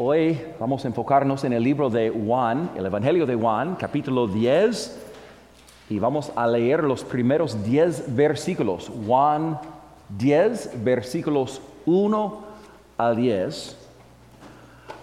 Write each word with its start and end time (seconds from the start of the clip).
Hoy 0.00 0.40
vamos 0.60 0.84
a 0.84 0.88
enfocarnos 0.88 1.42
en 1.42 1.52
el 1.52 1.64
libro 1.64 1.90
de 1.90 2.08
Juan, 2.08 2.70
el 2.76 2.86
Evangelio 2.86 3.26
de 3.26 3.34
Juan, 3.34 3.74
capítulo 3.74 4.28
10, 4.28 4.96
y 5.90 5.98
vamos 5.98 6.30
a 6.36 6.46
leer 6.46 6.84
los 6.84 7.02
primeros 7.02 7.64
10 7.64 8.14
versículos. 8.14 8.92
Juan 9.04 9.58
10, 10.10 10.84
versículos 10.84 11.60
1 11.84 12.40
al 12.96 13.16
10. 13.16 13.76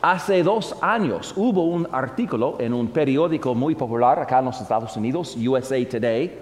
Hace 0.02 0.44
dos 0.44 0.78
años 0.82 1.34
hubo 1.36 1.66
un 1.66 1.90
artículo 1.92 2.56
en 2.60 2.74
un 2.74 2.88
periódico 2.88 3.54
muy 3.54 3.76
popular 3.76 4.18
acá 4.20 4.40
en 4.40 4.46
los 4.46 4.62
Estados 4.62 4.96
Unidos, 4.96 5.36
USA 5.36 5.86
Today. 5.90 6.40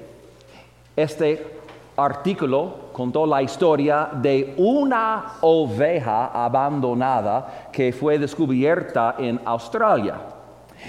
Este 0.96 1.53
artículo 1.96 2.90
contó 2.92 3.26
la 3.26 3.42
historia 3.42 4.10
de 4.14 4.54
una 4.58 5.34
oveja 5.42 6.28
abandonada 6.28 7.70
que 7.72 7.92
fue 7.92 8.18
descubierta 8.18 9.16
en 9.18 9.40
Australia. 9.46 10.16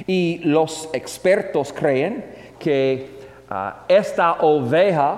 Y 0.06 0.38
los 0.44 0.88
expertos 0.92 1.72
creen 1.72 2.24
que 2.58 3.20
ah, 3.48 3.84
esta 3.88 4.34
oveja 4.40 5.16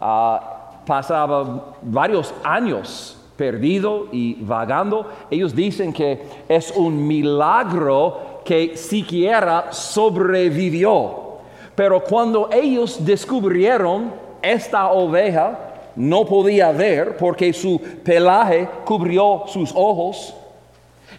ah, 0.00 0.80
pasaba 0.86 1.74
varios 1.82 2.32
años 2.44 3.18
perdido 3.36 4.08
y 4.12 4.34
vagando. 4.34 5.10
Ellos 5.30 5.54
dicen 5.54 5.92
que 5.92 6.22
es 6.48 6.70
un 6.76 7.06
milagro 7.06 8.40
que 8.44 8.76
siquiera 8.76 9.72
sobrevivió. 9.72 11.22
Pero 11.74 12.04
cuando 12.04 12.50
ellos 12.52 13.04
descubrieron 13.04 14.12
esta 14.42 14.90
oveja, 14.90 15.72
no 15.96 16.24
podía 16.24 16.70
ver 16.72 17.16
porque 17.16 17.52
su 17.52 17.80
pelaje 18.04 18.68
cubrió 18.84 19.44
sus 19.46 19.72
ojos. 19.74 20.34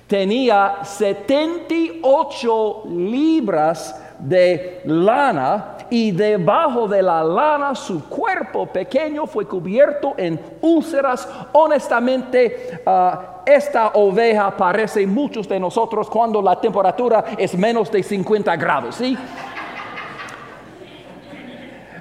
Tenía 0.07 0.77
78 0.83 2.83
libras 2.89 3.99
de 4.19 4.81
lana 4.85 5.77
y 5.89 6.11
debajo 6.11 6.87
de 6.87 7.01
la 7.01 7.23
lana 7.23 7.75
su 7.75 8.07
cuerpo 8.07 8.65
pequeño 8.65 9.27
fue 9.27 9.45
cubierto 9.45 10.13
en 10.17 10.39
úlceras. 10.61 11.27
Honestamente, 11.51 12.81
ah, 12.85 13.41
esta 13.45 13.89
oveja 13.89 14.55
parece 14.55 15.05
muchos 15.05 15.47
de 15.47 15.59
nosotros 15.59 16.09
cuando 16.09 16.41
la 16.41 16.59
temperatura 16.59 17.25
es 17.37 17.57
menos 17.57 17.91
de 17.91 18.01
50 18.01 18.55
grados, 18.55 18.95
¿sí? 18.95 19.17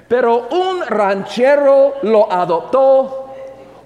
Pero 0.07 0.47
un 0.51 0.85
ranchero 0.85 1.95
lo 2.03 2.31
adoptó, 2.31 3.29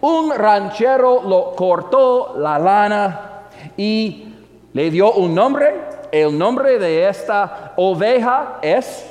un 0.02 0.32
ranchero 0.36 1.22
lo 1.24 1.56
cortó 1.56 2.36
la 2.38 2.60
lana 2.60 3.44
y 3.76 4.34
le 4.74 4.92
dio 4.92 5.14
un 5.14 5.34
nombre. 5.34 5.98
El 6.12 6.38
nombre 6.38 6.80
de 6.80 7.08
esta 7.10 7.74
oveja 7.76 8.60
es, 8.62 9.06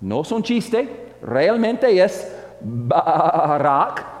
no 0.00 0.22
es 0.22 0.32
un 0.32 0.42
chiste, 0.42 1.14
realmente 1.22 2.02
es 2.02 2.34
Barak 2.60 4.17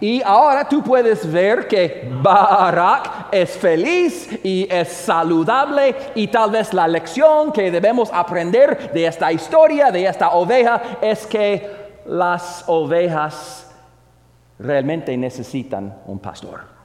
y 0.00 0.22
ahora 0.22 0.68
tú 0.68 0.82
puedes 0.82 1.30
ver 1.30 1.66
que 1.66 2.08
Barak 2.22 3.28
es 3.32 3.56
feliz 3.56 4.38
y 4.44 4.66
es 4.70 4.88
saludable 4.88 5.94
y 6.14 6.28
tal 6.28 6.50
vez 6.50 6.72
la 6.72 6.86
lección 6.86 7.52
que 7.52 7.70
debemos 7.70 8.10
aprender 8.12 8.92
de 8.92 9.06
esta 9.06 9.32
historia, 9.32 9.90
de 9.90 10.06
esta 10.06 10.30
oveja, 10.30 10.80
es 11.00 11.26
que 11.26 12.00
las 12.06 12.64
ovejas 12.66 13.70
realmente 14.58 15.16
necesitan 15.16 16.02
un 16.06 16.18
pastor 16.18 16.77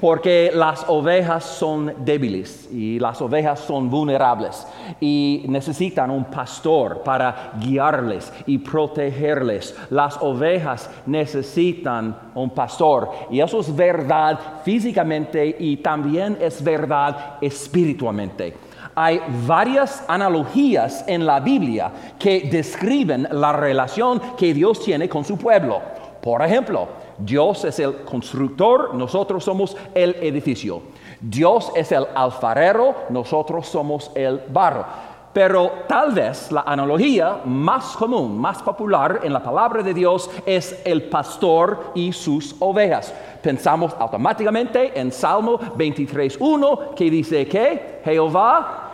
porque 0.00 0.50
las 0.54 0.84
ovejas 0.88 1.44
son 1.44 1.94
débiles 2.04 2.68
y 2.70 2.98
las 2.98 3.20
ovejas 3.20 3.60
son 3.60 3.88
vulnerables 3.88 4.66
y 5.00 5.44
necesitan 5.48 6.10
un 6.10 6.24
pastor 6.24 7.02
para 7.02 7.52
guiarles 7.60 8.32
y 8.46 8.58
protegerles. 8.58 9.74
Las 9.90 10.18
ovejas 10.20 10.90
necesitan 11.06 12.16
un 12.34 12.50
pastor 12.50 13.10
y 13.30 13.40
eso 13.40 13.60
es 13.60 13.74
verdad 13.74 14.38
físicamente 14.64 15.56
y 15.58 15.78
también 15.78 16.36
es 16.40 16.62
verdad 16.62 17.38
espiritualmente. 17.40 18.54
Hay 18.94 19.20
varias 19.46 20.02
analogías 20.08 21.04
en 21.06 21.26
la 21.26 21.40
Biblia 21.40 21.90
que 22.18 22.48
describen 22.50 23.28
la 23.30 23.52
relación 23.52 24.20
que 24.38 24.54
Dios 24.54 24.82
tiene 24.82 25.06
con 25.06 25.22
su 25.22 25.36
pueblo. 25.36 25.82
Por 26.22 26.42
ejemplo, 26.42 26.88
Dios 27.18 27.64
es 27.64 27.78
el 27.78 28.04
constructor, 28.04 28.94
nosotros 28.94 29.44
somos 29.44 29.76
el 29.94 30.16
edificio. 30.20 30.82
Dios 31.20 31.72
es 31.74 31.92
el 31.92 32.06
alfarero, 32.14 32.94
nosotros 33.10 33.66
somos 33.66 34.10
el 34.14 34.42
barro. 34.48 34.84
Pero 35.32 35.70
tal 35.86 36.12
vez 36.12 36.50
la 36.50 36.62
analogía 36.62 37.42
más 37.44 37.94
común, 37.96 38.38
más 38.38 38.62
popular 38.62 39.20
en 39.22 39.34
la 39.34 39.42
palabra 39.42 39.82
de 39.82 39.92
Dios 39.92 40.30
es 40.46 40.80
el 40.82 41.10
pastor 41.10 41.92
y 41.94 42.10
sus 42.12 42.56
ovejas. 42.58 43.12
Pensamos 43.42 43.94
automáticamente 43.98 44.98
en 44.98 45.12
Salmo 45.12 45.58
23.1 45.58 46.94
que 46.94 47.10
dice 47.10 47.46
que 47.46 48.00
Jehová 48.02 48.86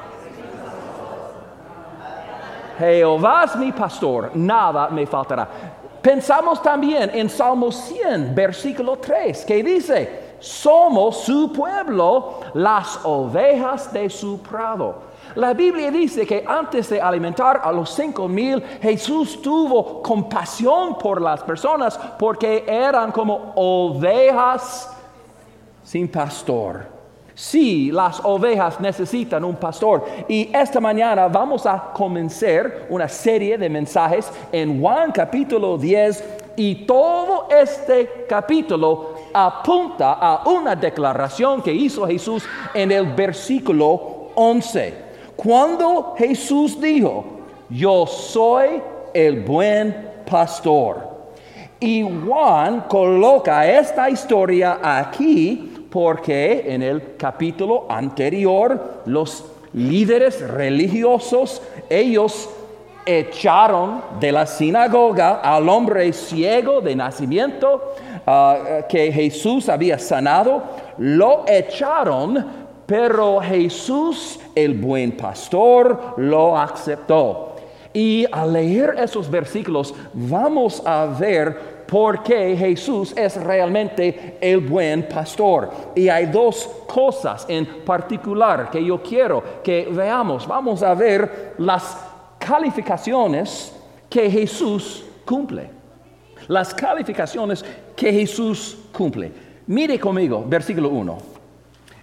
Jehová 2.79 3.45
es 3.45 3.57
mi 3.57 3.71
pastor, 3.71 4.33
nada 4.35 4.89
me 4.89 5.07
faltará. 5.07 5.49
Pensamos 6.03 6.61
también 6.61 7.11
en 7.15 7.31
Salmo 7.31 7.71
100, 7.71 8.35
versículo 8.35 8.99
3, 8.99 9.45
que 9.45 9.63
dice, 9.63 10.35
somos 10.41 11.19
su 11.19 11.53
pueblo, 11.53 12.41
las 12.55 12.99
ovejas 13.05 13.93
de 13.93 14.11
su 14.11 14.41
prado. 14.41 15.13
La 15.37 15.55
Biblia 15.55 15.93
dice 15.93 16.27
que 16.27 16.45
antes 16.47 16.91
de 16.91 17.01
alimentar 17.01 17.61
a 17.63 17.71
los 17.71 17.95
cinco 17.95 18.27
mil, 18.27 18.61
Jesús 18.83 19.41
tuvo 19.41 20.03
compasión 20.03 20.99
por 20.99 21.23
las 21.23 21.43
personas 21.43 21.99
porque 22.19 22.65
eran 22.67 23.13
como 23.13 23.53
ovejas 23.55 24.95
sin 25.85 26.09
pastor. 26.09 26.92
Sí, 27.43 27.91
las 27.91 28.21
ovejas 28.23 28.79
necesitan 28.79 29.43
un 29.43 29.57
pastor. 29.57 30.05
Y 30.29 30.49
esta 30.55 30.79
mañana 30.79 31.27
vamos 31.27 31.67
a 31.67 31.91
comenzar 31.93 32.87
una 32.89 33.09
serie 33.09 33.59
de 33.59 33.69
mensajes 33.69 34.31
en 34.53 34.81
Juan 34.81 35.11
capítulo 35.11 35.77
10 35.77 36.25
y 36.55 36.87
todo 36.87 37.49
este 37.51 38.27
capítulo 38.29 39.15
apunta 39.35 40.13
a 40.13 40.49
una 40.49 40.77
declaración 40.77 41.61
que 41.63 41.73
hizo 41.73 42.07
Jesús 42.07 42.45
en 42.73 42.93
el 42.93 43.07
versículo 43.07 44.31
11. 44.37 44.95
Cuando 45.35 46.15
Jesús 46.17 46.81
dijo, 46.81 47.25
yo 47.69 48.07
soy 48.07 48.81
el 49.13 49.41
buen 49.41 50.11
pastor. 50.31 51.11
Y 51.81 52.03
Juan 52.03 52.83
coloca 52.83 53.69
esta 53.69 54.09
historia 54.09 54.79
aquí 54.81 55.72
porque 55.93 56.65
en 56.67 56.83
el 56.83 57.17
capítulo 57.19 57.85
anterior 57.89 59.03
los 59.05 59.45
líderes 59.75 60.41
religiosos, 60.41 61.61
ellos 61.91 62.49
echaron 63.05 64.01
de 64.19 64.33
la 64.33 64.47
sinagoga 64.47 65.41
al 65.41 65.69
hombre 65.69 66.13
ciego 66.15 66.81
de 66.81 66.97
nacimiento 66.97 67.95
ah, 68.27 68.81
que 68.89 69.13
Jesús 69.13 69.69
había 69.69 69.99
sanado, 69.99 70.63
lo 70.97 71.45
echaron, 71.47 72.47
pero 72.87 73.41
Jesús, 73.41 74.41
el 74.55 74.75
buen 74.75 75.13
pastor, 75.13 76.15
lo 76.17 76.57
aceptó. 76.59 77.57
Y 77.93 78.25
al 78.33 78.55
leer 78.55 78.95
esos 78.99 79.31
versículos 79.31 79.95
vamos 80.15 80.83
a 80.87 81.05
ver 81.07 81.72
porque 81.93 82.57
Jesús 82.57 83.13
es 83.15 83.37
realmente 83.37 84.39
el 84.41 84.61
buen 84.61 85.07
pastor. 85.07 85.71
Y 85.95 86.09
hay 86.09 86.25
dos 86.25 86.67
cosas 86.87 87.45
en 87.47 87.85
particular 87.85 88.71
que 88.71 88.83
yo 88.83 89.03
quiero 89.03 89.61
que 89.63 89.91
veamos. 89.93 90.49
Vamos 90.49 90.83
a 90.83 90.95
ver 90.95 91.53
las 91.59 91.99
calificaciones 92.39 93.77
que 94.09 94.31
Jesús 94.31 95.05
cumple. 95.27 95.69
Las 96.49 96.73
calificaciones 96.73 97.63
que 97.95 98.11
Jesús 98.11 98.79
cumple. 98.91 99.31
Mire 99.67 100.01
conmigo, 100.01 100.47
versículo 100.49 100.89
1. 100.89 101.19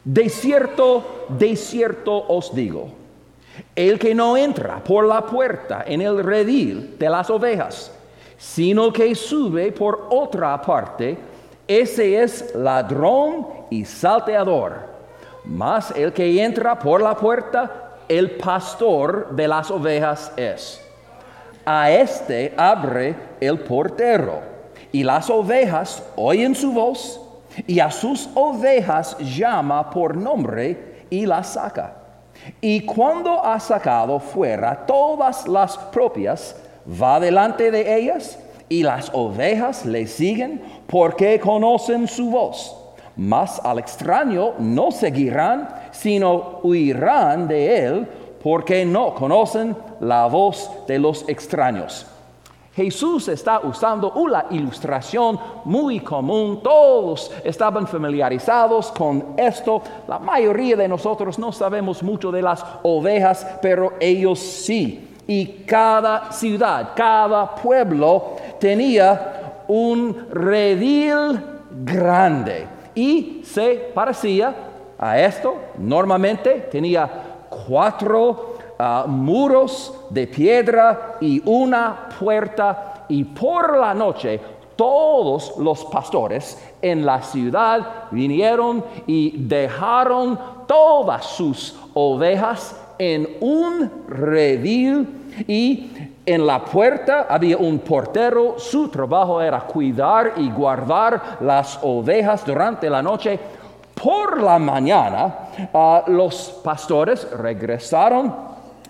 De 0.04 0.30
cierto, 0.30 1.26
de 1.30 1.56
cierto 1.56 2.28
os 2.28 2.54
digo, 2.54 2.90
el 3.76 3.98
que 3.98 4.14
no 4.14 4.38
entra 4.38 4.84
por 4.84 5.08
la 5.08 5.26
puerta 5.26 5.84
en 5.88 6.02
el 6.02 6.24
redil 6.24 6.96
de 7.00 7.10
las 7.10 7.32
ovejas, 7.32 7.92
sino 8.40 8.92
que 8.92 9.14
sube 9.14 9.72
por 9.74 10.08
otra 10.10 10.60
parte, 10.62 11.18
ese 11.68 12.24
es 12.24 12.56
ladrón 12.56 13.46
y 13.70 13.84
salteador. 13.84 14.88
Mas 15.44 15.92
el 15.92 16.14
que 16.14 16.42
entra 16.42 16.80
por 16.80 17.02
la 17.02 17.16
puerta, 17.16 17.98
el 18.08 18.32
pastor 18.32 19.36
de 19.36 19.48
las 19.48 19.70
ovejas 19.70 20.32
es. 20.38 20.82
A 21.66 21.92
este 21.92 22.54
abre 22.58 23.16
el 23.42 23.60
portero, 23.60 24.40
y 24.92 25.04
las 25.04 25.30
ovejas 25.30 26.02
oyen 26.16 26.56
su 26.56 26.72
voz, 26.72 27.20
y 27.68 27.80
a 27.82 27.92
sus 27.92 28.30
ovejas 28.36 29.18
llama 29.20 29.90
por 29.90 30.16
nombre 30.16 31.06
y 31.10 31.26
las 31.26 31.54
saca. 31.54 31.94
Y 32.62 32.86
cuando 32.86 33.44
ha 33.44 33.60
sacado 33.60 34.18
fuera 34.18 34.86
todas 34.86 35.46
las 35.48 35.78
propias, 35.78 36.56
va 36.90 37.20
delante 37.20 37.72
de 37.72 37.98
ellas 37.98 38.40
y 38.68 38.84
las 38.84 39.12
ovejas 39.14 39.86
le 39.86 40.08
siguen 40.08 40.62
porque 40.88 41.40
conocen 41.40 42.08
su 42.08 42.30
voz. 42.30 42.76
Mas 43.16 43.60
al 43.64 43.80
extraño 43.80 44.54
no 44.60 44.92
seguirán, 44.92 45.68
sino 45.92 46.60
huirán 46.64 47.48
de 47.48 47.86
él 47.86 48.08
porque 48.42 48.86
no 48.86 49.14
conocen 49.14 49.76
la 50.00 50.28
voz 50.28 50.72
de 50.88 51.00
los 51.00 51.28
extraños. 51.28 52.06
Jesús 52.74 53.28
está 53.28 53.60
usando 53.60 54.14
una 54.14 54.46
ilustración 54.52 55.38
muy 55.66 56.00
común. 56.00 56.62
Todos 56.64 57.30
estaban 57.44 57.86
familiarizados 57.86 58.90
con 58.92 59.34
esto. 59.36 59.82
La 60.08 60.18
mayoría 60.18 60.78
de 60.78 60.88
nosotros 60.88 61.38
no 61.38 61.52
sabemos 61.52 62.02
mucho 62.02 62.32
de 62.32 62.42
las 62.42 62.64
ovejas, 62.84 63.46
pero 63.62 63.96
ellos 64.00 64.40
sí. 64.40 65.09
Y 65.30 65.64
cada 65.66 66.32
ciudad, 66.32 66.94
cada 66.96 67.54
pueblo 67.56 68.36
tenía 68.60 69.64
un 69.68 70.28
redil 70.32 71.40
grande 71.86 72.68
y 72.96 73.42
se 73.46 73.92
parecía 73.94 74.54
a 74.98 75.20
esto. 75.20 75.56
Normalmente 75.78 76.68
tenía 76.72 77.10
cuatro 77.68 78.50
Ah, 78.82 79.04
muros 79.06 79.94
de 80.10 80.26
piedra 80.26 81.18
y 81.20 81.42
una 81.44 82.08
puerta 82.18 83.04
y 83.10 83.26
por 83.26 83.78
la 83.78 83.94
noche 83.94 84.40
todos 84.78 85.58
los 85.58 85.84
pastores 85.84 86.58
en 86.82 87.06
la 87.06 87.22
ciudad 87.22 88.06
vinieron 88.10 88.82
y 89.06 89.36
dejaron 89.36 90.40
todas 90.66 91.26
sus 91.26 91.78
ovejas 91.94 92.74
en 92.98 93.36
un 93.42 94.06
redil 94.08 95.19
y 95.48 95.90
en 96.26 96.46
la 96.46 96.64
puerta 96.64 97.26
había 97.30 97.58
un 97.58 97.80
portero, 97.80 98.56
su 98.58 98.90
trabajo 98.90 99.42
era 99.42 99.62
cuidar 99.62 100.34
y 100.38 100.50
guardar 100.52 101.38
las 101.42 101.80
ovejas 101.82 102.46
durante 102.46 102.90
la 102.90 103.02
noche. 103.02 103.40
Por 104.02 104.42
la 104.42 104.60
mañana 104.60 105.36
ah, 105.74 106.04
los 106.08 106.62
pastores 106.64 107.30
regresaron 107.32 108.34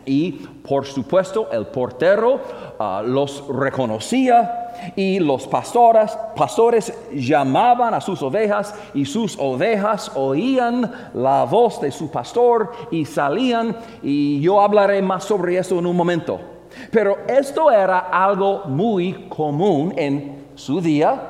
y 0.05 0.31
por 0.31 0.85
supuesto 0.85 1.49
el 1.51 1.67
portero 1.67 2.39
ah, 2.77 3.01
los 3.05 3.47
reconocía 3.47 4.58
y 4.95 5.19
los 5.19 5.47
pastores, 5.47 6.17
pastores 6.35 6.93
llamaban 7.13 7.93
a 7.93 8.01
sus 8.01 8.21
ovejas 8.21 8.73
y 8.93 9.05
sus 9.05 9.37
ovejas 9.39 10.11
oían 10.15 10.91
la 11.13 11.45
voz 11.45 11.81
de 11.81 11.91
su 11.91 12.09
pastor 12.09 12.71
y 12.91 13.05
salían 13.05 13.75
y 14.01 14.39
yo 14.41 14.61
hablaré 14.61 15.01
más 15.01 15.23
sobre 15.23 15.57
eso 15.57 15.79
en 15.79 15.85
un 15.85 15.95
momento. 15.95 16.39
Pero 16.91 17.17
esto 17.27 17.71
era 17.71 17.99
algo 18.11 18.63
muy 18.65 19.27
común 19.29 19.93
en 19.97 20.47
su 20.55 20.79
día 20.81 21.21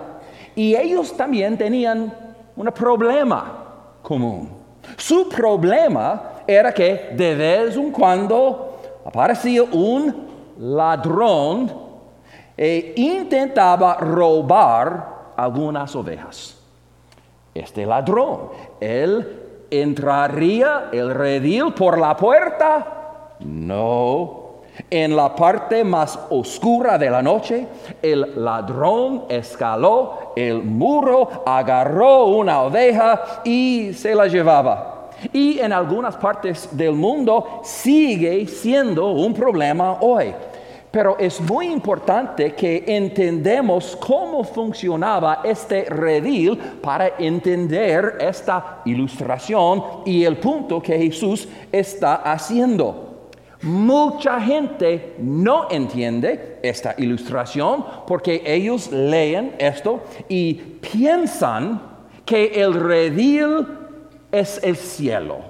y 0.55 0.75
ellos 0.75 1.15
también 1.15 1.57
tenían 1.57 2.13
un 2.55 2.65
problema 2.67 3.65
común. 4.01 4.49
Su 4.97 5.29
problema 5.29 6.43
era 6.47 6.73
que 6.73 7.11
de 7.15 7.35
vez 7.35 7.75
en 7.75 7.91
cuando 7.91 8.79
aparecía 9.05 9.63
un 9.63 10.27
ladrón 10.57 11.88
e 12.61 12.91
intentaba 12.97 13.93
robar 13.95 15.33
algunas 15.37 15.95
ovejas. 15.95 16.57
Este 17.55 17.85
ladrón, 17.85 18.49
él 18.81 19.65
entraría 19.71 20.89
el 20.91 21.15
redil 21.15 21.73
por 21.73 21.97
la 21.97 22.17
puerta. 22.17 23.37
No. 23.39 24.39
En 24.89 25.15
la 25.15 25.33
parte 25.33 25.85
más 25.85 26.19
oscura 26.29 26.97
de 26.97 27.09
la 27.09 27.21
noche, 27.21 27.65
el 28.01 28.43
ladrón 28.43 29.23
escaló 29.29 30.33
el 30.35 30.61
muro, 30.61 31.43
agarró 31.45 32.25
una 32.25 32.63
oveja 32.63 33.41
y 33.45 33.93
se 33.93 34.13
la 34.13 34.27
llevaba 34.27 34.97
y 35.33 35.59
en 35.59 35.73
algunas 35.73 36.15
partes 36.15 36.69
del 36.71 36.93
mundo 36.93 37.61
sigue 37.63 38.47
siendo 38.47 39.11
un 39.11 39.33
problema 39.33 39.97
hoy. 39.99 40.33
Pero 40.91 41.17
es 41.19 41.39
muy 41.39 41.67
importante 41.67 42.53
que 42.53 42.83
entendamos 42.87 43.95
cómo 43.95 44.43
funcionaba 44.43 45.41
este 45.43 45.85
redil 45.85 46.57
para 46.81 47.13
entender 47.19 48.17
esta 48.19 48.81
ilustración 48.85 49.83
y 50.05 50.23
el 50.23 50.37
punto 50.37 50.81
que 50.81 50.97
Jesús 50.97 51.47
está 51.71 52.15
haciendo. 52.15 53.09
Mucha 53.61 54.39
gente 54.39 55.15
no 55.19 55.67
entiende 55.69 56.59
esta 56.63 56.95
ilustración 56.97 57.85
porque 58.07 58.41
ellos 58.45 58.89
leen 58.91 59.53
esto 59.59 60.01
y 60.29 60.53
piensan 60.53 61.81
que 62.25 62.45
el 62.61 62.73
redil 62.73 63.67
es 64.31 64.63
el 64.63 64.77
cielo. 64.77 65.48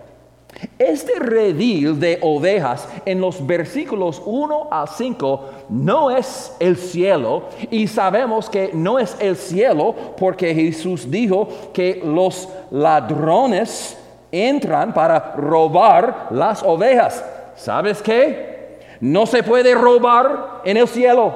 Este 0.78 1.20
redil 1.20 2.00
de 2.00 2.20
ovejas 2.22 2.88
en 3.06 3.22
los 3.22 3.46
versículos 3.46 4.22
1 4.26 4.68
a 4.72 4.88
5 4.88 5.50
no 5.70 6.12
es 6.12 6.54
el 6.60 6.76
cielo 6.76 7.44
y 7.72 7.88
sabemos 7.88 8.50
que 8.50 8.72
no 8.74 9.00
es 9.00 9.16
el 9.20 9.38
cielo 9.38 9.96
porque 10.18 10.54
Jesús 10.54 11.10
dijo 11.10 11.48
que 11.74 12.02
los 12.04 12.50
ladrones 12.72 13.98
entran 14.32 14.94
para 14.94 15.34
robar 15.38 16.28
las 16.32 16.62
ovejas. 16.64 17.24
¿Sabes 17.56 18.02
qué? 18.02 18.80
No 19.00 19.26
se 19.26 19.44
puede 19.44 19.74
robar 19.74 20.62
en 20.66 20.76
el 20.76 20.88
cielo. 20.88 21.34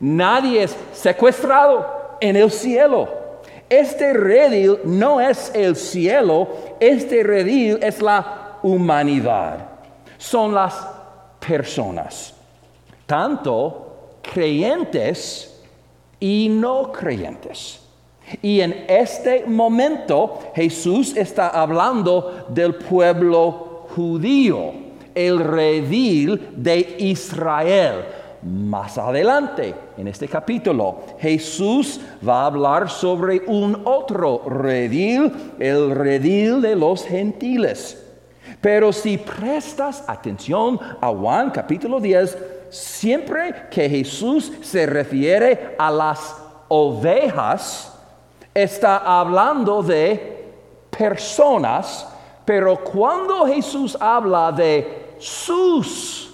Nadie 0.00 0.64
es 0.64 0.76
secuestrado 0.92 1.86
en 2.20 2.36
el 2.36 2.50
cielo. 2.50 3.23
Este 3.68 4.12
redil 4.12 4.78
no 4.84 5.20
es 5.20 5.50
el 5.54 5.76
cielo, 5.76 6.48
este 6.80 7.22
redil 7.22 7.78
es 7.82 8.00
la 8.02 8.58
humanidad. 8.62 9.68
Son 10.18 10.54
las 10.54 10.86
personas, 11.46 12.34
tanto 13.06 14.20
creyentes 14.22 15.62
y 16.20 16.48
no 16.50 16.92
creyentes. 16.92 17.80
Y 18.40 18.60
en 18.60 18.84
este 18.88 19.44
momento 19.46 20.40
Jesús 20.54 21.16
está 21.16 21.48
hablando 21.48 22.46
del 22.48 22.74
pueblo 22.74 23.86
judío, 23.94 24.72
el 25.14 25.38
redil 25.38 26.48
de 26.56 26.96
Israel 26.98 28.04
más 28.44 28.98
adelante, 28.98 29.74
en 29.96 30.06
este 30.06 30.28
capítulo, 30.28 30.98
Jesús 31.18 32.00
va 32.26 32.42
a 32.42 32.46
hablar 32.46 32.90
sobre 32.90 33.42
un 33.46 33.82
otro 33.84 34.42
redil, 34.46 35.54
el 35.58 35.90
redil 35.90 36.60
de 36.60 36.76
los 36.76 37.04
gentiles. 37.04 38.00
Pero 38.60 38.92
si 38.92 39.18
prestas 39.18 40.04
atención 40.06 40.78
a 41.00 41.08
Juan 41.08 41.50
capítulo 41.50 42.00
10, 42.00 42.38
siempre 42.70 43.68
que 43.70 43.88
Jesús 43.88 44.52
se 44.62 44.86
refiere 44.86 45.74
a 45.78 45.90
las 45.90 46.36
ovejas, 46.68 47.92
está 48.52 48.98
hablando 49.20 49.82
de 49.82 50.52
personas, 50.90 52.06
pero 52.44 52.76
cuando 52.84 53.46
Jesús 53.46 53.96
habla 54.00 54.52
de 54.52 55.16
sus 55.18 56.32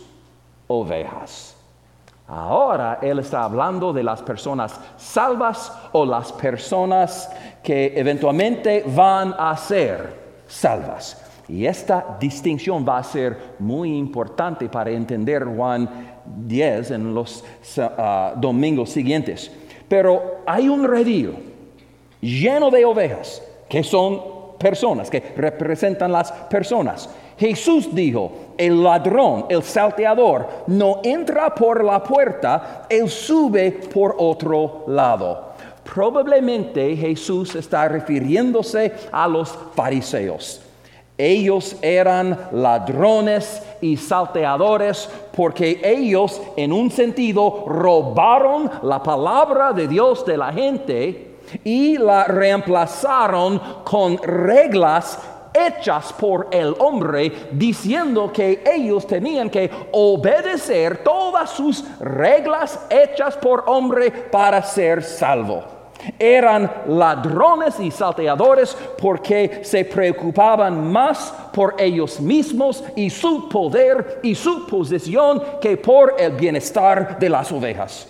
ovejas, 0.66 1.56
Ahora 2.32 3.00
Él 3.02 3.18
está 3.18 3.42
hablando 3.42 3.92
de 3.92 4.04
las 4.04 4.22
personas 4.22 4.78
salvas 4.96 5.72
o 5.90 6.06
las 6.06 6.32
personas 6.32 7.28
que 7.60 7.92
eventualmente 7.96 8.84
van 8.86 9.34
a 9.36 9.56
ser 9.56 10.14
salvas. 10.46 11.20
Y 11.48 11.66
esta 11.66 12.16
distinción 12.20 12.86
va 12.88 12.98
a 12.98 13.02
ser 13.02 13.56
muy 13.58 13.98
importante 13.98 14.68
para 14.68 14.92
entender 14.92 15.44
Juan 15.44 15.88
10 16.24 16.92
en 16.92 17.12
los 17.12 17.44
ah, 17.78 18.34
domingos 18.36 18.90
siguientes. 18.90 19.50
Pero 19.88 20.42
hay 20.46 20.68
un 20.68 20.86
redil 20.86 21.34
lleno 22.20 22.70
de 22.70 22.84
ovejas 22.84 23.42
que 23.68 23.82
son 23.82 24.22
personas, 24.56 25.10
que 25.10 25.32
representan 25.36 26.12
las 26.12 26.30
personas. 26.30 27.10
Jesús 27.36 27.92
dijo, 27.92 28.49
el 28.60 28.82
ladrón, 28.82 29.46
el 29.48 29.62
salteador, 29.62 30.46
no 30.66 31.00
entra 31.02 31.54
por 31.54 31.82
la 31.82 32.02
puerta, 32.02 32.82
él 32.90 33.08
sube 33.08 33.72
por 33.72 34.14
otro 34.18 34.84
lado. 34.86 35.54
Probablemente 35.82 36.94
Jesús 36.94 37.54
está 37.54 37.88
refiriéndose 37.88 38.92
a 39.10 39.26
los 39.26 39.48
fariseos. 39.74 40.60
Ellos 41.16 41.76
eran 41.80 42.38
ladrones 42.52 43.62
y 43.80 43.96
salteadores 43.96 45.08
porque 45.34 45.80
ellos 45.82 46.40
en 46.54 46.72
un 46.74 46.90
sentido 46.90 47.64
robaron 47.66 48.70
la 48.82 49.02
palabra 49.02 49.72
de 49.72 49.88
Dios 49.88 50.24
de 50.26 50.36
la 50.36 50.52
gente 50.52 51.30
y 51.64 51.98
la 51.98 52.24
reemplazaron 52.24 53.60
con 53.84 54.18
reglas 54.18 55.18
hechas 55.52 56.12
por 56.12 56.48
el 56.50 56.74
hombre, 56.78 57.32
diciendo 57.52 58.32
que 58.32 58.62
ellos 58.64 59.06
tenían 59.06 59.50
que 59.50 59.70
obedecer 59.92 61.02
todas 61.04 61.50
sus 61.50 61.84
reglas 62.00 62.86
hechas 62.90 63.36
por 63.36 63.64
hombre 63.66 64.10
para 64.10 64.62
ser 64.62 65.02
salvo. 65.02 65.80
Eran 66.18 66.70
ladrones 66.86 67.78
y 67.78 67.90
salteadores 67.90 68.76
porque 68.98 69.60
se 69.62 69.84
preocupaban 69.84 70.90
más 70.90 71.32
por 71.52 71.74
ellos 71.78 72.20
mismos 72.20 72.82
y 72.96 73.10
su 73.10 73.48
poder 73.48 74.20
y 74.22 74.34
su 74.34 74.66
posición 74.66 75.42
que 75.60 75.76
por 75.76 76.16
el 76.18 76.32
bienestar 76.32 77.18
de 77.18 77.28
las 77.28 77.52
ovejas. 77.52 78.08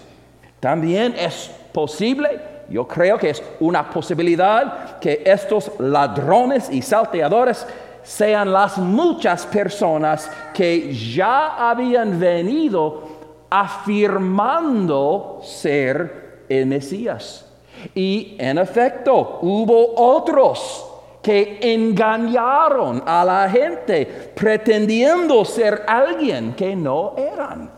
También 0.61 1.15
es 1.19 1.51
posible 1.73 2.60
yo 2.71 2.87
creo 2.87 3.19
que 3.19 3.31
es 3.31 3.43
una 3.59 3.91
posibilidad 3.91 4.99
que 5.01 5.23
estos 5.27 5.73
ladrones 5.81 6.71
y 6.71 6.81
salteadores 6.81 7.67
sean 8.03 8.53
las 8.53 8.79
muchas 8.79 9.45
personas 9.47 10.31
que 10.55 10.95
ya 10.95 11.71
habían 11.71 12.19
venido 12.19 13.03
afirmando 13.51 15.41
ser 15.43 16.45
el 16.49 16.67
Mesías. 16.67 17.47
Y 17.95 18.37
en 18.39 18.59
efecto, 18.59 19.41
hubo 19.43 19.95
otros 19.97 20.87
que 21.23 21.59
engañaron 21.61 23.03
a 23.05 23.25
la 23.25 23.51
gente 23.51 24.33
pretendiendo 24.35 25.45
ser 25.45 25.83
alguien 25.87 26.55
que 26.55 26.75
no 26.77 27.15
eran. 27.17 27.71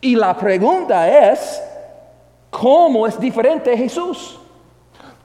Y 0.00 0.16
la 0.16 0.36
pregunta 0.36 1.30
es, 1.30 1.62
¿Cómo 2.52 3.06
es 3.06 3.18
diferente 3.18 3.74
Jesús? 3.74 4.38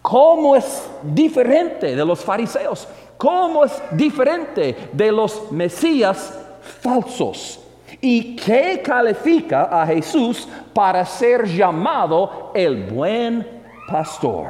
¿Cómo 0.02 0.56
es 0.56 0.90
diferente 1.04 1.94
de 1.94 2.06
los 2.06 2.24
fariseos? 2.24 2.88
¿Cómo 3.18 3.66
es 3.66 3.84
diferente 3.92 4.90
de 4.94 5.12
los 5.12 5.52
mesías 5.52 6.34
falsos? 6.82 7.60
¿Y 8.00 8.38
qué 8.38 8.82
califica 8.82 9.64
a 9.64 9.86
Jesús 9.86 10.48
para 10.74 11.06
ser 11.06 11.46
llamado 11.46 12.52
el 12.54 12.86
buen 12.86 13.46
pastor? 13.90 14.48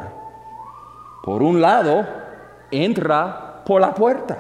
Por 1.24 1.42
un 1.42 1.60
lado, 1.60 2.06
entra 2.70 3.64
por 3.66 3.82
la 3.82 3.94
puerta. 3.96 4.38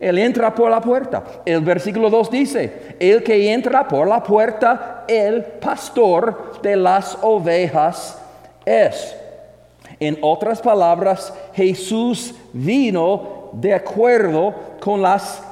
Él 0.00 0.18
entra 0.18 0.54
por 0.54 0.70
la 0.70 0.80
puerta. 0.80 1.22
El 1.44 1.60
versículo 1.60 2.08
2 2.08 2.30
dice, 2.30 2.96
el 2.98 3.22
que 3.22 3.52
entra 3.52 3.86
por 3.86 4.08
la 4.08 4.22
puerta, 4.22 5.04
el 5.06 5.42
pastor 5.44 6.60
de 6.62 6.74
las 6.74 7.18
ovejas 7.20 8.18
es. 8.64 9.14
En 10.00 10.16
otras 10.22 10.62
palabras, 10.62 11.34
Jesús 11.52 12.34
vino 12.54 13.50
de 13.52 13.74
acuerdo 13.74 14.54
con 14.80 15.02
las 15.02 15.42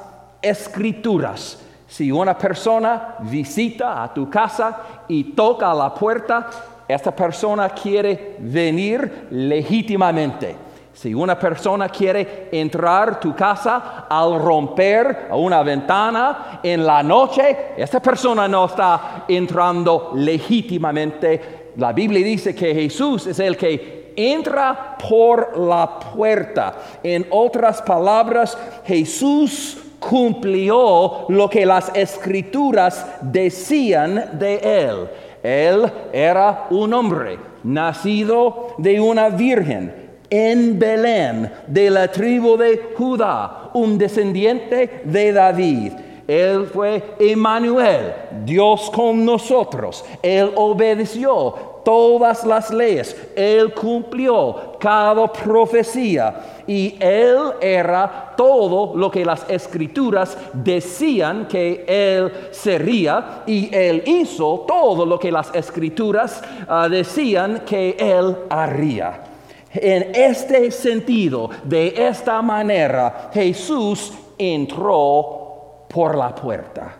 escrituras. 0.41 1.59
Si 1.87 2.11
una 2.11 2.35
persona 2.35 3.17
visita 3.19 4.03
a 4.03 4.11
tu 4.11 4.29
casa 4.29 4.77
y 5.07 5.35
toca 5.35 5.71
la 5.75 5.93
puerta, 5.93 6.49
esta 6.87 7.15
persona 7.15 7.69
quiere 7.69 8.37
venir 8.39 9.27
legítimamente. 9.29 10.68
Si 10.99 11.13
una 11.13 11.39
persona 11.39 11.87
quiere 11.87 12.49
entrar 12.51 13.21
tu 13.21 13.33
casa 13.33 14.05
al 14.09 14.37
romper 14.37 15.29
una 15.31 15.63
ventana 15.63 16.59
en 16.61 16.85
la 16.85 17.01
noche, 17.01 17.67
esta 17.77 18.01
persona 18.01 18.49
no 18.49 18.65
está 18.65 19.23
entrando 19.25 20.11
legítimamente. 20.15 21.71
La 21.77 21.93
Biblia 21.93 22.21
dice 22.21 22.53
que 22.53 22.75
Jesús 22.75 23.27
es 23.27 23.39
el 23.39 23.55
que 23.55 24.11
entra 24.13 24.97
por 24.97 25.57
la 25.57 26.01
puerta. 26.01 26.75
En 27.01 27.27
otras 27.29 27.81
palabras, 27.81 28.57
Jesús 28.85 29.77
cumplió 30.01 31.27
lo 31.29 31.49
que 31.49 31.65
las 31.65 31.95
escrituras 31.95 33.07
decían 33.21 34.31
de 34.33 34.55
él. 34.57 35.09
Él 35.41 35.89
era 36.11 36.67
un 36.71 36.93
hombre 36.93 37.39
nacido 37.63 38.75
de 38.77 38.99
una 38.99 39.29
virgen 39.29 40.08
en 40.29 40.77
Belén, 40.77 41.51
de 41.67 41.89
la 41.89 42.09
tribu 42.09 42.57
de 42.57 42.93
Judá, 42.95 43.69
un 43.73 43.97
descendiente 43.97 45.01
de 45.03 45.31
David. 45.31 45.93
Él 46.29 46.67
fue 46.67 47.15
Emmanuel, 47.19 48.13
Dios 48.45 48.91
con 48.93 49.25
nosotros. 49.25 50.05
Él 50.21 50.51
obedeció 50.55 51.79
todas 51.83 52.45
las 52.45 52.69
leyes. 52.69 53.15
Él 53.35 53.73
cumplió 53.73 54.73
cada 54.79 55.33
profecía. 55.33 56.61
Y 56.67 56.95
Él 56.99 57.53
era 57.59 58.35
todo 58.37 58.95
lo 58.95 59.09
que 59.09 59.25
las 59.25 59.49
escrituras 59.49 60.37
decían 60.53 61.47
que 61.47 61.83
Él 61.87 62.31
sería. 62.51 63.41
Y 63.47 63.73
Él 63.75 64.03
hizo 64.05 64.65
todo 64.67 65.07
lo 65.07 65.17
que 65.17 65.31
las 65.31 65.49
escrituras 65.55 66.43
ah, 66.67 66.87
decían 66.87 67.63
que 67.65 67.97
Él 67.97 68.37
haría. 68.51 69.28
En 69.71 70.15
este 70.15 70.71
sentido, 70.71 71.49
de 71.63 71.93
esta 72.07 72.41
manera, 72.41 73.29
Jesús 73.31 74.13
entró 74.37 75.85
por 75.87 76.15
la 76.17 76.33
puerta. 76.33 76.95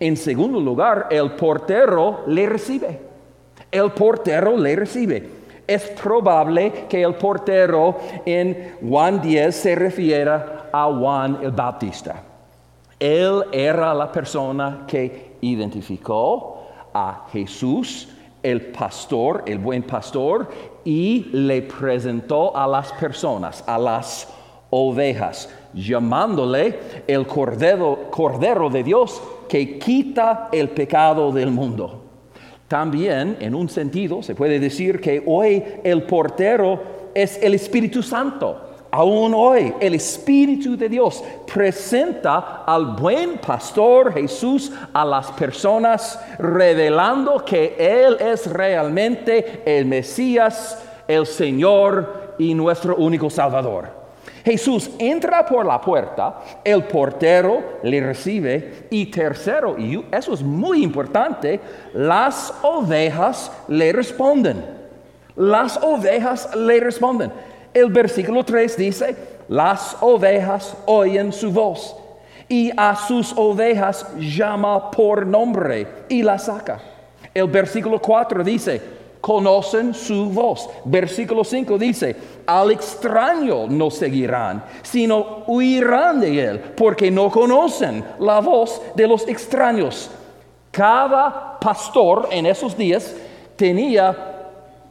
En 0.00 0.16
segundo 0.16 0.58
lugar, 0.58 1.08
el 1.10 1.32
portero 1.32 2.20
le 2.26 2.46
recibe. 2.46 3.00
El 3.70 3.90
portero 3.92 4.56
le 4.56 4.76
recibe. 4.76 5.28
Es 5.66 5.84
probable 5.90 6.86
que 6.88 7.02
el 7.02 7.14
portero 7.14 7.96
en 8.24 8.76
Juan 8.86 9.20
10 9.20 9.54
se 9.54 9.74
refiera 9.74 10.70
a 10.72 10.86
Juan 10.86 11.38
el 11.42 11.50
Bautista. 11.50 12.22
Él 12.98 13.44
era 13.52 13.92
la 13.94 14.10
persona 14.10 14.84
que 14.86 15.36
identificó 15.40 16.62
a 16.94 17.26
Jesús 17.32 18.08
el 18.42 18.60
pastor, 18.66 19.44
el 19.46 19.58
buen 19.58 19.82
pastor, 19.82 20.48
y 20.84 21.26
le 21.32 21.62
presentó 21.62 22.56
a 22.56 22.66
las 22.66 22.92
personas, 22.92 23.62
a 23.66 23.78
las 23.78 24.28
ovejas, 24.70 25.48
llamándole 25.74 26.78
el 27.06 27.26
cordero, 27.26 28.10
cordero 28.10 28.70
de 28.70 28.82
Dios 28.82 29.22
que 29.48 29.78
quita 29.78 30.48
el 30.52 30.70
pecado 30.70 31.30
del 31.30 31.50
mundo. 31.50 32.02
También, 32.68 33.36
en 33.40 33.54
un 33.54 33.68
sentido, 33.68 34.22
se 34.22 34.34
puede 34.34 34.58
decir 34.58 35.00
que 35.00 35.22
hoy 35.26 35.62
el 35.84 36.04
portero 36.04 36.82
es 37.14 37.38
el 37.42 37.54
Espíritu 37.54 38.02
Santo 38.02 38.71
Aún 38.94 39.32
hoy 39.34 39.72
el 39.80 39.94
Espíritu 39.94 40.76
de 40.76 40.86
Dios 40.86 41.24
presenta 41.50 42.62
al 42.66 42.94
buen 42.94 43.38
pastor 43.38 44.12
Jesús 44.12 44.70
a 44.92 45.02
las 45.02 45.30
personas 45.32 46.20
revelando 46.38 47.42
que 47.42 47.74
Él 47.78 48.18
es 48.20 48.46
realmente 48.52 49.62
el 49.64 49.86
Mesías, 49.86 50.78
el 51.08 51.24
Señor 51.24 52.34
y 52.38 52.52
nuestro 52.52 52.94
único 52.96 53.30
Salvador. 53.30 53.88
Jesús 54.44 54.90
entra 54.98 55.46
por 55.46 55.64
la 55.64 55.80
puerta, 55.80 56.40
el 56.62 56.84
portero 56.84 57.78
le 57.82 57.98
recibe 57.98 58.88
y 58.90 59.06
tercero, 59.06 59.78
y 59.78 60.04
eso 60.12 60.34
es 60.34 60.42
muy 60.42 60.84
importante, 60.84 61.58
las 61.94 62.52
ovejas 62.60 63.50
le 63.68 63.90
responden. 63.90 64.82
Las 65.34 65.78
ovejas 65.82 66.54
le 66.54 66.78
responden. 66.78 67.32
El 67.74 67.90
versículo 67.90 68.44
3 68.44 68.76
dice, 68.76 69.16
las 69.48 69.96
ovejas 70.00 70.76
oyen 70.86 71.32
su 71.32 71.50
voz 71.50 71.96
y 72.48 72.70
a 72.76 72.94
sus 72.96 73.32
ovejas 73.36 74.06
llama 74.18 74.90
por 74.90 75.26
nombre 75.26 75.86
y 76.08 76.22
la 76.22 76.38
saca. 76.38 76.80
El 77.32 77.46
versículo 77.46 77.98
4 77.98 78.44
dice, 78.44 78.80
conocen 79.22 79.94
su 79.94 80.26
voz. 80.26 80.68
Versículo 80.84 81.44
5 81.44 81.78
dice, 81.78 82.14
al 82.44 82.72
extraño 82.72 83.66
no 83.68 83.90
seguirán, 83.90 84.64
sino 84.82 85.44
huirán 85.46 86.20
de 86.20 86.44
él, 86.44 86.58
porque 86.76 87.10
no 87.10 87.30
conocen 87.30 88.04
la 88.18 88.40
voz 88.40 88.82
de 88.94 89.06
los 89.06 89.26
extraños. 89.26 90.10
Cada 90.70 91.58
pastor 91.58 92.28
en 92.30 92.46
esos 92.46 92.76
días 92.76 93.14
tenía 93.56 94.31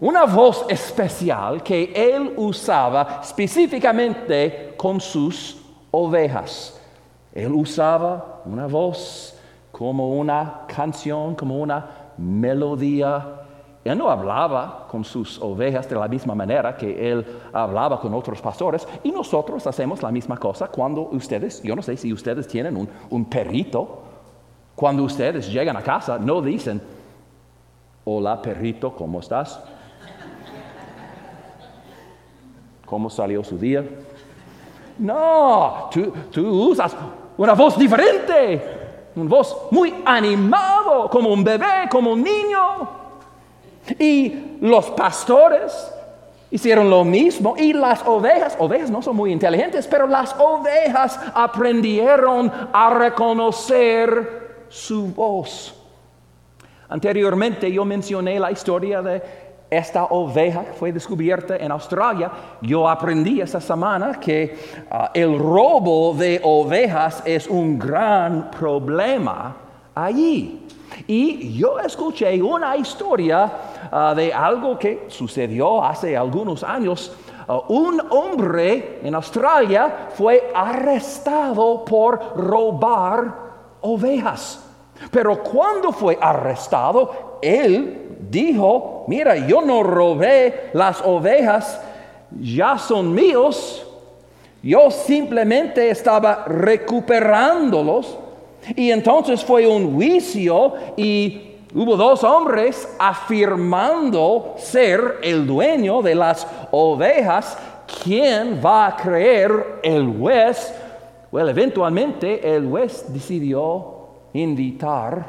una 0.01 0.25
voz 0.25 0.65
especial 0.67 1.61
que 1.61 1.93
él 1.95 2.33
usaba 2.35 3.19
específicamente 3.21 4.73
con 4.75 4.99
sus 4.99 5.61
ovejas. 5.91 6.81
Él 7.31 7.53
usaba 7.53 8.41
una 8.45 8.65
voz 8.65 9.39
como 9.71 10.09
una 10.09 10.61
canción, 10.67 11.35
como 11.35 11.59
una 11.59 11.87
melodía. 12.17 13.25
Él 13.83 13.95
no 13.95 14.09
hablaba 14.09 14.87
con 14.89 15.03
sus 15.03 15.39
ovejas 15.39 15.87
de 15.87 15.95
la 15.95 16.07
misma 16.07 16.33
manera 16.33 16.75
que 16.75 17.11
él 17.11 17.23
hablaba 17.53 18.01
con 18.01 18.11
otros 18.15 18.41
pastores. 18.41 18.87
Y 19.03 19.11
nosotros 19.11 19.67
hacemos 19.67 20.01
la 20.01 20.11
misma 20.11 20.37
cosa 20.37 20.67
cuando 20.67 21.09
ustedes, 21.11 21.61
yo 21.61 21.75
no 21.75 21.83
sé 21.83 21.95
si 21.95 22.11
ustedes 22.11 22.47
tienen 22.47 22.75
un, 22.75 22.89
un 23.11 23.25
perrito, 23.25 24.01
cuando 24.73 25.03
ustedes 25.03 25.47
llegan 25.51 25.77
a 25.77 25.83
casa, 25.83 26.17
no 26.17 26.41
dicen, 26.41 26.81
hola 28.03 28.41
perrito, 28.41 28.95
¿cómo 28.95 29.19
estás? 29.19 29.61
Cómo 32.91 33.09
salió 33.09 33.41
su 33.41 33.57
día. 33.57 33.85
No, 34.99 35.89
tú, 36.33 36.41
usas 36.45 36.93
una 37.37 37.53
voz 37.53 37.79
diferente, 37.79 38.61
una 39.15 39.29
voz 39.29 39.55
muy 39.71 39.93
animado, 40.03 41.09
como 41.09 41.29
un 41.31 41.41
bebé, 41.41 41.87
como 41.89 42.11
un 42.11 42.21
niño. 42.21 42.89
Y 43.97 44.57
los 44.59 44.89
pastores 44.89 45.89
hicieron 46.51 46.89
lo 46.89 47.05
mismo 47.05 47.55
y 47.57 47.71
las 47.71 48.05
ovejas, 48.05 48.57
ovejas 48.59 48.91
no 48.91 49.01
son 49.01 49.15
muy 49.15 49.31
inteligentes, 49.31 49.87
pero 49.87 50.05
las 50.05 50.35
ovejas 50.37 51.17
aprendieron 51.33 52.51
a 52.73 52.89
reconocer 52.89 54.65
su 54.67 55.13
voz. 55.13 55.73
Anteriormente 56.89 57.71
yo 57.71 57.85
mencioné 57.85 58.37
la 58.37 58.51
historia 58.51 59.01
de 59.01 59.50
esta 59.71 60.03
oveja 60.03 60.65
fue 60.77 60.91
descubierta 60.91 61.55
en 61.55 61.71
Australia. 61.71 62.29
Yo 62.61 62.89
aprendí 62.89 63.39
esta 63.39 63.61
semana 63.61 64.19
que 64.19 64.53
ah, 64.91 65.11
el 65.13 65.39
robo 65.39 66.13
de 66.13 66.41
ovejas 66.43 67.23
es 67.25 67.47
un 67.47 67.79
gran 67.79 68.51
problema 68.51 69.55
allí. 69.95 70.67
Y 71.07 71.57
yo 71.57 71.79
escuché 71.79 72.41
una 72.43 72.75
historia 72.75 73.49
ah, 73.89 74.13
de 74.13 74.33
algo 74.33 74.77
que 74.77 75.05
sucedió 75.07 75.81
hace 75.81 76.17
algunos 76.17 76.65
años. 76.65 77.15
Ah, 77.47 77.61
un 77.69 78.01
hombre 78.09 78.99
en 79.01 79.15
Australia 79.15 80.09
fue 80.13 80.51
arrestado 80.53 81.85
por 81.85 82.33
robar 82.35 83.33
ovejas. 83.79 84.67
Pero 85.09 85.41
cuando 85.41 85.93
fue 85.93 86.17
arrestado, 86.19 87.39
él 87.41 88.10
dijo, 88.31 89.03
mira, 89.07 89.35
yo 89.45 89.61
no 89.61 89.83
robé 89.83 90.69
las 90.73 91.01
ovejas, 91.01 91.79
ya 92.39 92.77
son 92.77 93.13
míos, 93.13 93.85
yo 94.63 94.89
simplemente 94.89 95.89
estaba 95.89 96.45
recuperándolos. 96.45 98.17
Y 98.75 98.91
entonces 98.91 99.43
fue 99.43 99.67
un 99.67 99.95
juicio 99.95 100.73
y 100.95 101.57
hubo 101.73 101.97
dos 101.97 102.23
hombres 102.23 102.87
afirmando 102.99 104.53
ser 104.57 105.17
el 105.23 105.45
dueño 105.45 106.01
de 106.01 106.15
las 106.15 106.47
ovejas. 106.71 107.57
¿Quién 108.03 108.61
va 108.63 108.87
a 108.87 108.95
creer 108.95 109.79
el 109.83 110.15
juez? 110.17 110.73
Bueno, 111.31 111.49
eventualmente 111.49 112.55
el 112.55 112.69
juez 112.69 113.05
decidió 113.11 113.95
invitar 114.33 115.25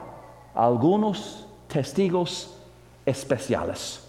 a 0.55 0.67
algunos 0.67 1.47
testigos 1.69 2.62
especiales. 3.07 4.07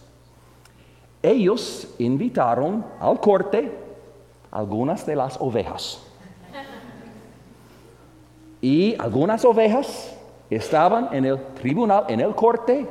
Ellos 1.21 1.87
invitaron 1.99 2.85
al 2.99 3.19
corte 3.19 3.71
algunas 4.51 5.05
de 5.05 5.15
las 5.15 5.37
ovejas. 5.39 6.01
Y 8.61 8.95
algunas 8.99 9.43
ovejas 9.43 10.15
estaban 10.49 11.09
en 11.11 11.25
el 11.25 11.43
tribunal, 11.55 12.05
en 12.07 12.21
el 12.21 12.33
corte, 12.33 12.87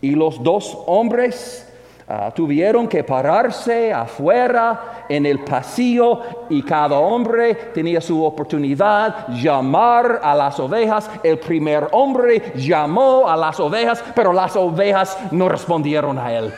y 0.00 0.14
los 0.14 0.42
dos 0.42 0.76
hombres 0.86 1.66
Ah, 2.06 2.30
tuvieron 2.34 2.86
que 2.86 3.02
pararse 3.02 3.90
afuera 3.90 4.93
en 5.08 5.26
el 5.26 5.40
pasillo 5.40 6.20
y 6.48 6.62
cada 6.62 6.98
hombre 6.98 7.54
tenía 7.74 8.00
su 8.00 8.24
oportunidad 8.24 9.28
llamar 9.28 10.20
a 10.22 10.34
las 10.34 10.58
ovejas. 10.60 11.10
El 11.22 11.38
primer 11.38 11.88
hombre 11.92 12.52
llamó 12.56 13.28
a 13.28 13.36
las 13.36 13.58
ovejas, 13.60 14.02
pero 14.14 14.32
las 14.32 14.56
ovejas 14.56 15.16
no 15.30 15.48
respondieron 15.48 16.18
a 16.18 16.32
él. 16.32 16.52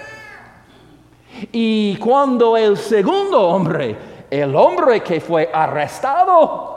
Y 1.52 1.96
cuando 1.96 2.56
el 2.56 2.76
segundo 2.76 3.48
hombre, 3.48 3.96
el 4.30 4.54
hombre 4.54 5.00
que 5.00 5.20
fue 5.20 5.50
arrestado, 5.52 6.76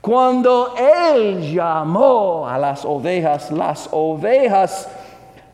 cuando 0.00 0.74
él 0.78 1.52
llamó 1.52 2.48
a 2.48 2.56
las 2.56 2.84
ovejas, 2.84 3.50
las 3.50 3.88
ovejas 3.92 4.88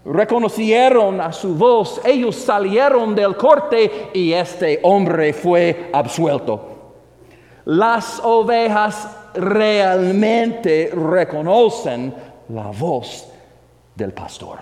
reconocieron 0.07 1.21
a 1.21 1.33
su 1.33 1.55
voz, 1.55 2.01
ellos 2.05 2.37
salieron 2.37 3.15
del 3.15 3.37
corte 3.37 4.11
y 4.15 4.33
este 4.33 4.79
hombre 4.83 5.33
fue 5.33 5.91
absuelto. 5.93 6.77
Las 7.65 8.21
ovejas 8.23 9.09
realmente 9.35 10.91
reconocen 10.95 12.15
la 12.49 12.69
voz 12.69 13.29
del 13.97 14.13
pastor. 14.13 14.61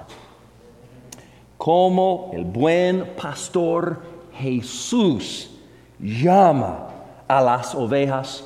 Como 1.58 2.30
el 2.32 2.44
buen 2.44 3.14
pastor 3.14 3.98
Jesús 4.38 5.50
llama 6.00 6.88
a 7.28 7.40
las 7.42 7.74
ovejas 7.74 8.44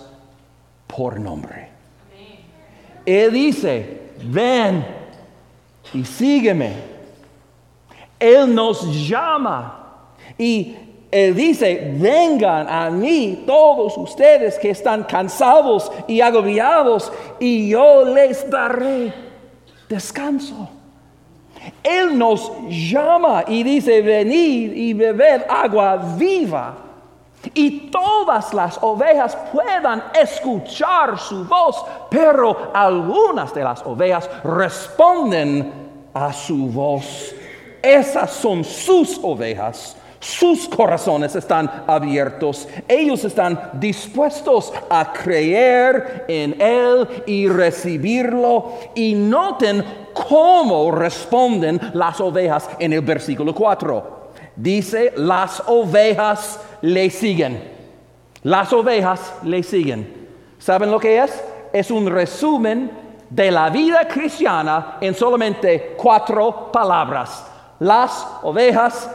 por 0.87 1.19
nombre. 1.19 1.69
Él 3.07 3.33
dice, 3.33 4.11
ven 4.25 4.98
y 5.93 6.05
sígueme. 6.05 6.73
Él 8.19 8.55
nos 8.55 9.09
llama 9.09 10.05
y 10.37 10.77
Él 11.11 11.35
dice, 11.35 11.93
vengan 11.97 12.69
a 12.69 12.91
mí 12.91 13.45
todos 13.47 13.97
ustedes 13.97 14.59
que 14.59 14.71
están 14.71 15.05
cansados 15.05 15.91
y 16.07 16.21
agobiados 16.21 17.13
y 17.39 17.71
yo 17.71 18.05
les 18.05 18.49
daré 18.51 19.13
descanso. 19.89 20.69
Él 21.83 22.17
nos 22.17 22.51
llama 22.69 23.45
y 23.47 23.63
dice, 23.63 24.03
venid 24.03 24.73
y 24.73 24.95
bebed 24.95 25.43
agua 25.49 25.97
viva. 26.17 26.88
Y 27.55 27.91
todas 27.91 28.53
las 28.53 28.79
ovejas 28.83 29.37
puedan 29.53 30.05
escuchar 30.21 31.19
su 31.19 31.45
voz, 31.45 31.85
pero 32.11 32.71
algunas 32.75 33.55
de 33.55 33.65
las 33.65 33.83
ovejas 33.85 34.29
responden 34.43 35.73
a 36.13 36.33
su 36.33 36.67
voz. 36.67 37.35
Esas 37.83 38.31
son 38.31 38.65
sus 38.65 39.19
ovejas. 39.23 39.97
Sus 40.21 40.69
corazones 40.69 41.37
están 41.37 41.71
abiertos. 41.87 42.67
Ellos 42.89 43.23
están 43.25 43.71
dispuestos 43.75 44.73
a 44.91 45.13
creer 45.13 46.25
en 46.27 46.61
Él 46.61 47.09
y 47.25 47.49
recibirlo. 47.49 48.73
Y 48.97 49.15
noten 49.15 49.85
cómo 50.13 50.91
responden 50.91 51.81
las 51.95 52.21
ovejas 52.21 52.69
en 52.81 52.95
el 52.95 53.01
versículo 53.01 53.55
4. 53.55 54.28
Dice, 54.59 55.13
las 55.17 55.63
ovejas 55.69 56.61
le 56.83 57.09
siguen. 57.11 57.63
Las 58.43 58.73
ovejas 58.73 59.35
le 59.45 59.63
siguen. 59.63 60.29
¿Saben 60.59 60.91
lo 60.91 60.99
que 60.99 61.23
es? 61.23 61.45
Es 61.73 61.93
un 61.93 62.11
resumen 62.11 62.91
de 63.31 63.53
la 63.53 63.71
vida 63.71 64.09
cristiana 64.09 64.99
en 65.01 65.15
solamente 65.15 65.95
cuatro 65.97 66.73
palabras. 66.73 67.47
Las 67.79 68.27
ovejas 68.43 69.09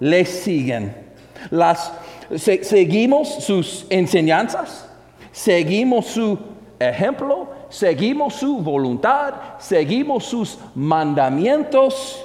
le 0.00 0.24
siguen. 0.24 1.14
Las, 1.50 1.92
seguimos 2.36 3.44
sus 3.44 3.86
enseñanzas, 3.90 4.88
seguimos 5.30 6.06
su 6.06 6.36
ejemplo, 6.80 7.48
seguimos 7.68 8.34
su 8.34 8.58
voluntad, 8.58 9.34
seguimos 9.58 10.24
sus 10.24 10.58
mandamientos, 10.74 12.24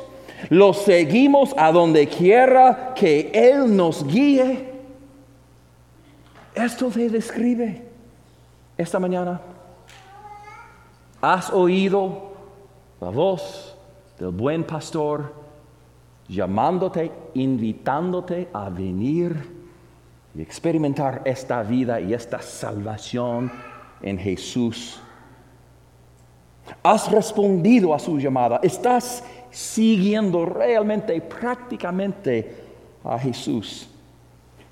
los 0.50 0.84
seguimos 0.84 1.54
a 1.58 1.72
donde 1.72 2.08
quiera 2.08 2.94
que 2.96 3.32
Él 3.34 3.76
nos 3.76 4.06
guíe. 4.06 4.72
Esto 6.54 6.90
te 6.90 7.10
describe 7.10 7.88
esta 8.78 9.00
mañana. 9.00 9.42
¿Has 11.22 11.52
oído 11.52 12.34
la 13.00 13.10
voz 13.10 13.76
del 14.20 14.30
buen 14.30 14.64
pastor 14.64 15.34
llamándote, 16.28 17.12
invitándote 17.34 18.50
a 18.54 18.70
venir 18.70 19.52
y 20.36 20.42
experimentar 20.42 21.22
esta 21.26 21.64
vida 21.64 22.00
y 22.02 22.14
esta 22.14 22.42
salvación 22.42 23.52
en 24.02 24.18
Jesús? 24.18 25.00
¿Has 26.82 27.12
respondido 27.12 27.94
a 27.94 28.00
su 28.00 28.20
llamada? 28.20 28.60
¿Estás 28.64 29.24
siguiendo 29.54 30.46
realmente, 30.46 31.22
prácticamente 31.22 32.56
a 33.04 33.18
Jesús? 33.18 33.88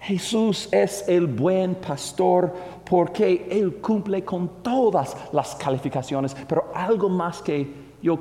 Jesús 0.01 0.67
es 0.71 1.05
el 1.07 1.27
buen 1.27 1.75
pastor 1.75 2.53
porque 2.89 3.47
Él 3.49 3.75
cumple 3.75 4.25
con 4.25 4.63
todas 4.63 5.15
las 5.31 5.53
calificaciones, 5.55 6.35
pero 6.47 6.71
algo 6.73 7.07
más 7.07 7.41
que 7.41 7.71
yo 8.01 8.17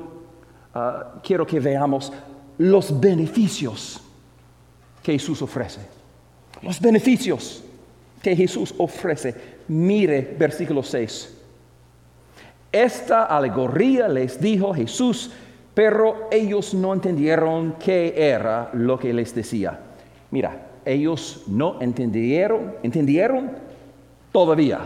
ah, 0.75 1.15
quiero 1.23 1.45
que 1.45 1.59
veamos, 1.59 2.13
los 2.59 2.99
beneficios 2.99 3.99
que 5.01 5.13
Jesús 5.13 5.41
ofrece. 5.41 5.81
Los 6.61 6.79
beneficios 6.79 7.63
que 8.21 8.35
Jesús 8.35 8.73
ofrece. 8.77 9.33
Mire 9.67 10.35
versículo 10.37 10.83
6. 10.83 11.37
Esta 12.71 13.25
alegoría 13.25 14.07
les 14.07 14.39
dijo 14.39 14.73
Jesús, 14.73 15.31
pero 15.73 16.27
ellos 16.31 16.73
no 16.73 16.93
entendieron 16.93 17.75
qué 17.79 18.13
era 18.15 18.69
lo 18.73 18.99
que 18.99 19.13
les 19.13 19.33
decía. 19.33 19.79
Mira, 20.31 20.67
ellos 20.85 21.43
no 21.47 21.77
entendieron, 21.81 22.73
entendieron 22.83 23.51
todavía. 24.31 24.79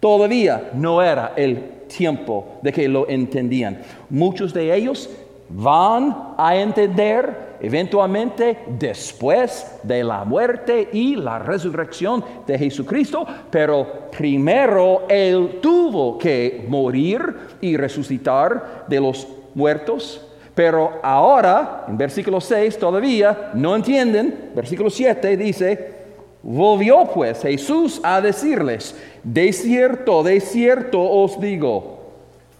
Todavía 0.00 0.70
no 0.74 1.02
era 1.02 1.32
el 1.36 1.78
tiempo 1.88 2.58
de 2.62 2.72
que 2.72 2.88
lo 2.88 3.08
entendían. 3.08 3.80
Muchos 4.10 4.54
de 4.54 4.74
ellos 4.74 5.10
van 5.48 6.34
a 6.36 6.56
entender 6.56 7.48
eventualmente 7.60 8.58
después 8.78 9.78
de 9.82 10.04
la 10.04 10.24
muerte 10.24 10.88
y 10.92 11.16
la 11.16 11.38
resurrección 11.38 12.24
de 12.46 12.58
Jesucristo, 12.58 13.26
pero 13.50 14.08
primero 14.16 15.04
Él 15.08 15.58
tuvo 15.60 16.18
que 16.18 16.64
morir 16.68 17.20
y 17.60 17.76
resucitar 17.76 18.84
de 18.86 19.00
los 19.00 19.26
muertos. 19.58 20.22
Pero 20.54 20.98
ahora, 21.02 21.84
en 21.88 21.98
versículo 21.98 22.40
6 22.40 22.78
todavía 22.78 23.50
no 23.54 23.76
entienden, 23.76 24.52
versículo 24.54 24.88
7 24.88 25.36
dice, 25.36 25.94
volvió 26.42 27.04
pues 27.04 27.42
Jesús 27.42 28.00
a 28.02 28.20
decirles, 28.20 28.96
de 29.22 29.52
cierto, 29.52 30.22
de 30.22 30.40
cierto 30.40 31.00
os 31.00 31.38
digo, 31.40 31.98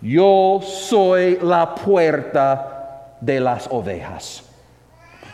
yo 0.01 0.61
soy 0.63 1.39
la 1.43 1.75
puerta 1.75 3.17
de 3.21 3.41
las 3.41 3.67
ovejas. 3.69 4.45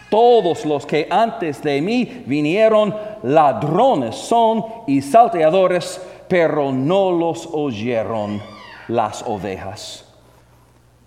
Todos 0.09 0.65
los 0.65 0.87
que 0.87 1.07
antes 1.11 1.61
de 1.63 1.83
mí 1.83 2.25
vinieron 2.25 2.95
ladrones 3.25 4.15
son 4.15 4.65
y 4.87 5.03
salteadores, 5.03 6.01
pero 6.29 6.73
no 6.73 7.11
los 7.11 7.47
oyeron 7.53 8.41
las 8.89 9.23
ovejas. 9.27 10.05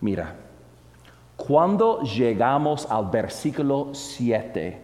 Mira, 0.01 0.35
cuando 1.37 2.01
llegamos 2.01 2.85
al 2.89 3.05
versículo 3.05 3.89
7, 3.93 4.81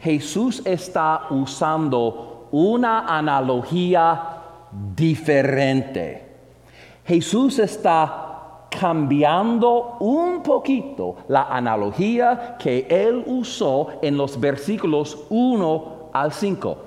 Jesús 0.00 0.62
está 0.64 1.26
usando 1.30 2.48
una 2.52 3.06
analogía 3.06 4.22
diferente. 4.94 6.24
Jesús 7.04 7.58
está 7.58 8.68
cambiando 8.70 9.96
un 10.00 10.42
poquito 10.42 11.16
la 11.28 11.42
analogía 11.44 12.56
que 12.58 12.86
él 12.88 13.24
usó 13.26 13.88
en 14.00 14.16
los 14.16 14.38
versículos 14.38 15.26
1 15.28 16.10
al 16.12 16.32
5. 16.32 16.78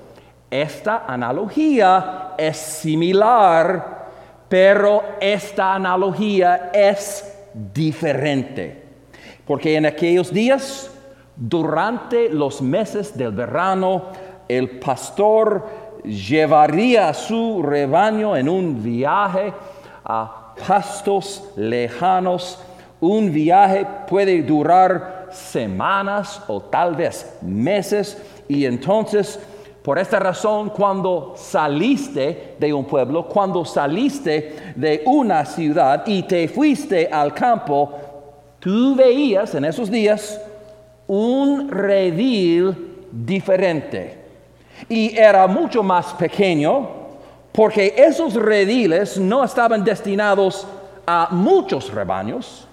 Esta 0.50 1.04
analogía 1.06 2.32
es 2.38 2.56
similar, 2.56 4.08
pero 4.48 5.02
esta 5.20 5.74
analogía 5.74 6.70
es 6.72 7.36
diferente. 7.54 8.79
Porque 9.50 9.74
en 9.74 9.84
aquellos 9.84 10.32
días, 10.32 10.88
durante 11.34 12.28
los 12.28 12.62
meses 12.62 13.18
del 13.18 13.32
verano, 13.32 14.04
el 14.46 14.78
pastor 14.78 15.66
llevaría 16.04 17.08
a 17.08 17.14
su 17.14 17.60
rebaño 17.60 18.36
en 18.36 18.48
un 18.48 18.80
viaje 18.80 19.52
a 20.04 20.54
pastos 20.68 21.50
lejanos. 21.56 22.60
Un 23.00 23.32
viaje 23.32 23.84
puede 24.08 24.40
durar 24.42 25.30
semanas 25.32 26.40
o 26.46 26.60
tal 26.60 26.94
vez 26.94 27.36
meses 27.42 28.22
y 28.46 28.66
entonces 28.66 29.40
por 29.82 29.98
esta 29.98 30.18
razón, 30.18 30.68
cuando 30.68 31.34
saliste 31.36 32.56
de 32.60 32.72
un 32.72 32.84
pueblo, 32.84 33.26
cuando 33.26 33.64
saliste 33.64 34.74
de 34.76 35.02
una 35.06 35.46
ciudad 35.46 36.02
y 36.06 36.24
te 36.24 36.48
fuiste 36.48 37.08
al 37.10 37.32
campo, 37.32 38.09
tú 38.60 38.94
veías 38.94 39.54
en 39.54 39.64
esos 39.64 39.90
días 39.90 40.40
un 41.06 41.68
redil 41.68 43.08
diferente. 43.10 44.18
Y 44.88 45.16
era 45.16 45.46
mucho 45.46 45.82
más 45.82 46.14
pequeño 46.14 46.88
porque 47.52 47.94
esos 47.96 48.34
rediles 48.34 49.18
no 49.18 49.42
estaban 49.42 49.82
destinados 49.82 50.66
a 51.06 51.28
muchos 51.32 51.92
rebaños, 51.92 52.66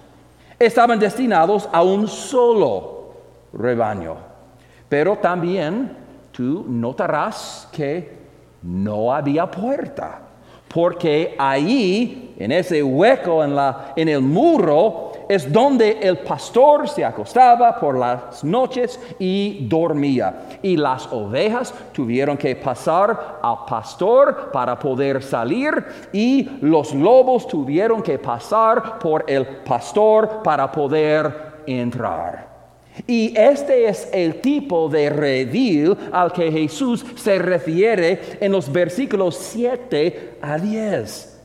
estaban 0.58 0.98
destinados 0.98 1.68
a 1.72 1.82
un 1.82 2.06
solo 2.06 3.12
rebaño. 3.52 4.16
Pero 4.88 5.16
también 5.16 5.96
tú 6.30 6.64
notarás 6.68 7.68
que 7.72 8.16
no 8.62 9.12
había 9.12 9.50
puerta, 9.50 10.20
porque 10.72 11.34
ahí, 11.38 12.34
en 12.38 12.52
ese 12.52 12.82
hueco 12.82 13.42
en, 13.42 13.56
la, 13.56 13.92
en 13.96 14.08
el 14.08 14.20
muro, 14.20 15.12
es 15.28 15.52
donde 15.52 15.98
el 16.00 16.18
pastor 16.18 16.88
se 16.88 17.04
acostaba 17.04 17.78
por 17.78 17.98
las 17.98 18.42
noches 18.42 18.98
y 19.18 19.66
dormía. 19.68 20.58
Y 20.62 20.76
las 20.76 21.06
ovejas 21.12 21.74
tuvieron 21.92 22.36
que 22.36 22.56
pasar 22.56 23.38
al 23.42 23.64
pastor 23.66 24.50
para 24.52 24.78
poder 24.78 25.22
salir 25.22 25.84
y 26.12 26.48
los 26.62 26.94
lobos 26.94 27.46
tuvieron 27.46 28.02
que 28.02 28.18
pasar 28.18 28.98
por 28.98 29.24
el 29.28 29.46
pastor 29.64 30.42
para 30.42 30.70
poder 30.72 31.62
entrar. 31.66 32.48
Y 33.06 33.32
este 33.38 33.88
es 33.88 34.08
el 34.12 34.40
tipo 34.40 34.88
de 34.88 35.10
redil 35.10 35.96
al 36.10 36.32
que 36.32 36.50
Jesús 36.50 37.04
se 37.14 37.38
refiere 37.38 38.38
en 38.40 38.50
los 38.50 38.70
versículos 38.72 39.36
7 39.36 40.38
a 40.42 40.58
10. 40.58 41.40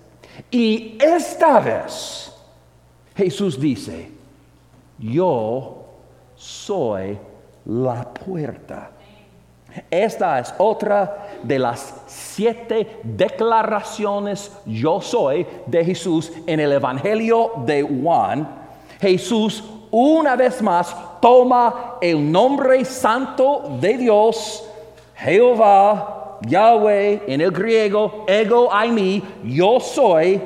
Y 0.49 0.97
esta 0.99 1.59
vez 1.59 2.32
Jesús 3.15 3.59
dice, 3.59 4.09
yo 4.99 5.85
soy 6.35 7.17
la 7.65 8.13
puerta. 8.13 8.91
Esta 9.89 10.39
es 10.39 10.53
otra 10.57 11.29
de 11.41 11.57
las 11.57 12.03
siete 12.05 12.99
declaraciones 13.03 14.51
yo 14.65 15.01
soy 15.01 15.47
de 15.65 15.83
Jesús 15.83 16.31
en 16.45 16.59
el 16.59 16.73
Evangelio 16.73 17.51
de 17.65 17.81
Juan. 17.81 18.47
Jesús 18.99 19.63
una 19.89 20.35
vez 20.35 20.61
más 20.61 20.95
toma 21.21 21.97
el 22.01 22.31
nombre 22.31 22.83
santo 22.83 23.77
de 23.79 23.97
Dios, 23.97 24.67
Jehová, 25.15 26.39
Yahweh, 26.41 27.21
en 27.27 27.41
el 27.41 27.51
griego, 27.51 28.25
ego, 28.27 28.69
mí, 28.91 29.23
yo 29.43 29.79
soy, 29.79 30.41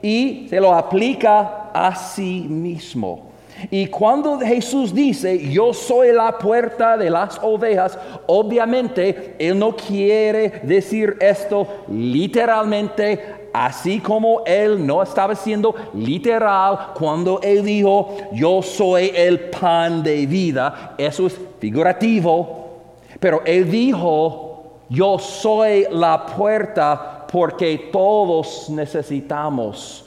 y 0.00 0.46
se 0.48 0.58
lo 0.60 0.74
aplica 0.74 1.65
a 1.84 1.94
sí 1.94 2.46
mismo. 2.48 3.30
Y 3.70 3.86
cuando 3.86 4.38
Jesús 4.38 4.94
dice, 4.94 5.50
yo 5.50 5.72
soy 5.72 6.12
la 6.12 6.36
puerta 6.36 6.96
de 6.96 7.08
las 7.08 7.38
ovejas, 7.42 7.98
obviamente 8.26 9.34
Él 9.38 9.58
no 9.58 9.74
quiere 9.74 10.60
decir 10.62 11.16
esto 11.20 11.66
literalmente 11.88 13.46
Así 13.58 14.00
como 14.00 14.42
Él 14.44 14.86
no 14.86 15.02
estaba 15.02 15.34
siendo 15.34 15.74
literal 15.94 16.92
cuando 16.92 17.40
Él 17.42 17.64
dijo, 17.64 18.14
yo 18.30 18.60
soy 18.60 19.10
el 19.14 19.48
pan 19.48 20.02
de 20.02 20.26
vida, 20.26 20.94
eso 20.98 21.26
es 21.26 21.40
figurativo, 21.58 22.82
pero 23.18 23.40
Él 23.46 23.70
dijo, 23.70 24.82
yo 24.90 25.18
soy 25.18 25.86
la 25.90 26.26
puerta 26.26 27.26
porque 27.32 27.88
todos 27.90 28.68
necesitamos 28.68 30.05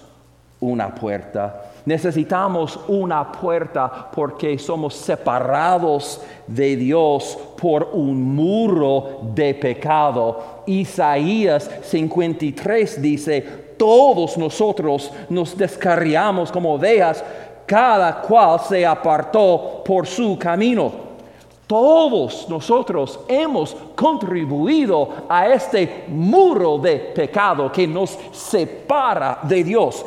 una 0.62 0.94
puerta. 0.94 1.72
Necesitamos 1.86 2.80
una 2.88 3.32
puerta 3.32 4.10
porque 4.14 4.60
somos 4.60 4.94
separados 4.94 6.22
de 6.46 6.76
Dios 6.76 7.38
por 7.60 7.90
un 7.94 8.36
muro 8.36 9.22
de 9.34 9.54
pecado. 9.54 10.64
Isaías 10.66 11.70
53 11.84 13.02
dice, 13.02 13.42
todos 13.78 14.38
nosotros 14.38 15.12
nos 15.30 15.58
descarriamos 15.58 16.52
como 16.52 16.74
ovejas, 16.74 17.24
cada 17.66 18.22
cual 18.22 18.60
se 18.60 18.86
apartó 18.86 19.82
por 19.86 20.06
su 20.06 20.38
camino. 20.38 21.10
Todos 21.66 22.50
nosotros 22.50 23.20
hemos 23.28 23.76
contribuido 23.96 25.26
a 25.30 25.48
este 25.48 26.06
muro 26.08 26.80
de 26.80 26.96
pecado 26.98 27.72
que 27.72 27.88
nos 27.88 28.18
separa 28.32 29.40
de 29.44 29.64
Dios. 29.64 30.04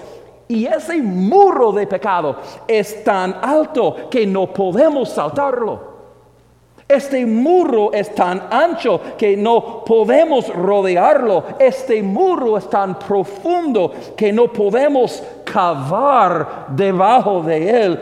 Y 0.49 0.67
ese 0.67 1.01
muro 1.03 1.73
de 1.73 1.87
pecado 1.87 2.37
es 2.67 3.03
tan 3.05 3.37
alto 3.43 4.09
que 4.11 4.27
no 4.27 4.53
podemos 4.53 5.09
saltarlo. 5.11 5.93
Este 6.93 7.25
muro 7.25 7.91
es 7.91 8.15
tan 8.15 8.49
ancho 8.51 9.01
que 9.17 9.35
no 9.35 9.83
podemos 9.83 10.49
rodearlo. 10.55 11.43
Este 11.59 12.03
muro 12.03 12.59
es 12.59 12.69
tan 12.69 12.99
profundo 12.99 13.93
que 14.15 14.31
no 14.31 14.53
podemos 14.53 15.23
cavar 15.43 16.67
debajo 16.69 17.41
de 17.41 17.85
él. 17.85 18.01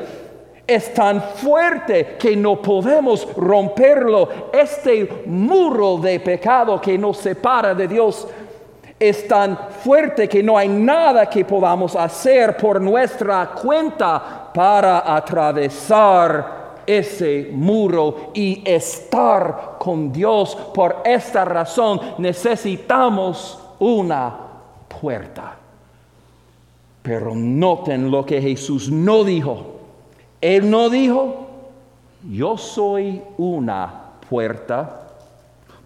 Es 0.66 0.92
tan 0.92 1.22
fuerte 1.22 2.16
que 2.18 2.34
no 2.36 2.60
podemos 2.60 3.28
romperlo. 3.36 4.28
Este 4.52 5.22
muro 5.26 5.98
de 5.98 6.18
pecado 6.18 6.80
que 6.80 6.98
nos 6.98 7.18
separa 7.18 7.74
de 7.74 7.86
Dios 7.86 8.26
es 9.00 9.26
tan 9.26 9.56
fuerte 9.82 10.28
que 10.28 10.42
no 10.42 10.58
hay 10.58 10.68
nada 10.68 11.24
que 11.24 11.42
podamos 11.42 11.96
hacer 11.96 12.54
por 12.58 12.78
nuestra 12.78 13.50
cuenta 13.52 14.50
para 14.52 15.16
atravesar 15.16 16.60
ese 16.86 17.48
muro 17.50 18.30
y 18.34 18.62
estar 18.62 19.76
con 19.78 20.12
Dios. 20.12 20.54
Por 20.74 20.98
esta 21.02 21.46
razón 21.46 21.98
necesitamos 22.18 23.58
una 23.78 24.36
puerta. 25.00 25.56
Pero 27.02 27.34
noten 27.34 28.10
lo 28.10 28.26
que 28.26 28.42
Jesús 28.42 28.90
no 28.90 29.24
dijo. 29.24 29.78
Él 30.42 30.70
no 30.70 30.90
dijo, 30.90 31.46
yo 32.30 32.58
soy 32.58 33.22
una 33.38 34.10
puerta, 34.28 35.08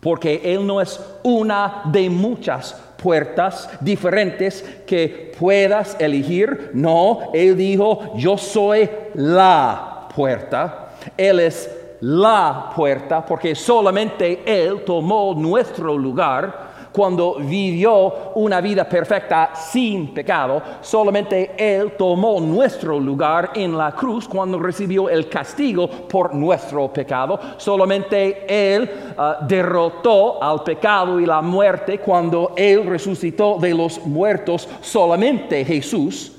porque 0.00 0.40
Él 0.44 0.66
no 0.66 0.80
es 0.80 1.00
una 1.22 1.82
de 1.86 2.10
muchas 2.10 2.83
puertas 3.04 3.68
diferentes 3.80 4.64
que 4.86 5.34
puedas 5.38 5.94
elegir. 6.00 6.70
No, 6.72 7.30
Él 7.34 7.54
dijo, 7.54 8.14
yo 8.16 8.38
soy 8.38 8.88
la 9.12 10.08
puerta. 10.16 10.88
Él 11.14 11.40
es 11.40 11.70
la 12.00 12.70
puerta 12.74 13.24
porque 13.26 13.54
solamente 13.54 14.42
Él 14.46 14.84
tomó 14.86 15.34
nuestro 15.36 15.98
lugar 15.98 16.72
cuando 16.94 17.38
vivió 17.40 18.30
una 18.36 18.60
vida 18.60 18.88
perfecta 18.88 19.50
sin 19.52 20.14
pecado. 20.14 20.62
Solamente 20.80 21.50
Él 21.56 21.94
tomó 21.98 22.40
nuestro 22.40 23.00
lugar 23.00 23.50
en 23.56 23.76
la 23.76 23.90
cruz 23.90 24.28
cuando 24.28 24.60
recibió 24.60 25.08
el 25.08 25.28
castigo 25.28 25.88
por 25.88 26.32
nuestro 26.32 26.92
pecado. 26.92 27.40
Solamente 27.56 28.44
Él 28.46 28.88
ah, 29.18 29.38
derrotó 29.40 30.40
al 30.40 30.62
pecado 30.62 31.18
y 31.18 31.26
la 31.26 31.42
muerte 31.42 31.98
cuando 31.98 32.52
Él 32.56 32.86
resucitó 32.86 33.58
de 33.58 33.74
los 33.74 34.06
muertos. 34.06 34.68
Solamente 34.80 35.64
Jesús. 35.64 36.30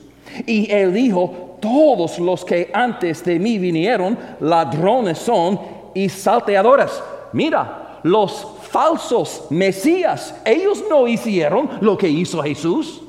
Y 0.46 0.72
Él 0.72 0.94
dijo, 0.94 1.58
todos 1.60 2.18
los 2.18 2.46
que 2.46 2.72
antes 2.74 3.26
de 3.26 3.40
mí 3.40 3.58
vinieron, 3.58 4.18
ladrones 4.40 5.18
son 5.18 5.60
y 5.94 6.08
salteadores. 6.08 7.04
Mira, 7.34 8.00
los 8.04 8.55
falsos 8.76 9.46
mesías. 9.50 10.36
Ellos 10.44 10.84
no 10.90 11.08
hicieron 11.08 11.70
lo 11.80 11.98
que 11.98 12.10
hizo 12.10 12.44
Jesús. 12.44 13.02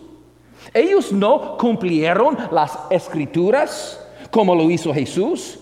Ellos 0.72 1.10
no 1.10 1.56
cumplieron 1.58 2.38
las 2.52 2.78
escrituras 2.88 4.00
como 4.30 4.54
lo 4.54 4.70
hizo 4.70 4.94
Jesús. 4.94 5.58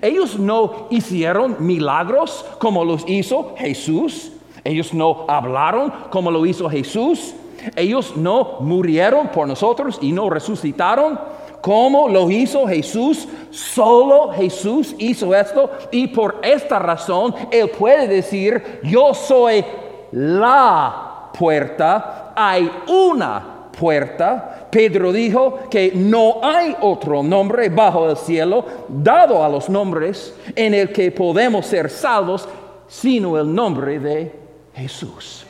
Ellos 0.00 0.38
no 0.38 0.86
hicieron 0.90 1.56
milagros 1.58 2.44
como 2.60 2.84
los 2.84 3.02
hizo 3.08 3.56
Jesús. 3.58 4.30
Ellos 4.62 4.94
no 4.94 5.24
hablaron 5.26 5.92
como 6.10 6.30
lo 6.30 6.46
hizo 6.46 6.70
Jesús. 6.70 7.34
Ellos 7.74 8.16
no 8.16 8.58
murieron 8.60 9.26
por 9.26 9.48
nosotros 9.48 9.98
y 10.00 10.12
no 10.12 10.30
resucitaron 10.30 11.18
¿Cómo 11.60 12.08
lo 12.08 12.30
hizo 12.30 12.66
Jesús? 12.66 13.26
Solo 13.50 14.32
Jesús 14.32 14.94
hizo 14.98 15.34
esto 15.34 15.70
y 15.90 16.08
por 16.08 16.40
esta 16.42 16.78
razón 16.78 17.34
Él 17.50 17.70
puede 17.70 18.06
decir, 18.06 18.80
yo 18.82 19.12
soy 19.12 19.64
la 20.12 21.30
puerta, 21.36 22.32
hay 22.34 22.70
una 22.88 23.70
puerta. 23.78 24.66
Pedro 24.70 25.12
dijo 25.12 25.60
que 25.70 25.92
no 25.94 26.40
hay 26.42 26.76
otro 26.80 27.22
nombre 27.22 27.68
bajo 27.68 28.10
el 28.10 28.16
cielo 28.16 28.64
dado 28.88 29.42
a 29.42 29.48
los 29.48 29.68
nombres 29.68 30.34
en 30.54 30.74
el 30.74 30.92
que 30.92 31.10
podemos 31.10 31.66
ser 31.66 31.88
salvos, 31.88 32.48
sino 32.86 33.38
el 33.38 33.52
nombre 33.52 33.98
de 33.98 34.32
Jesús. 34.74 35.44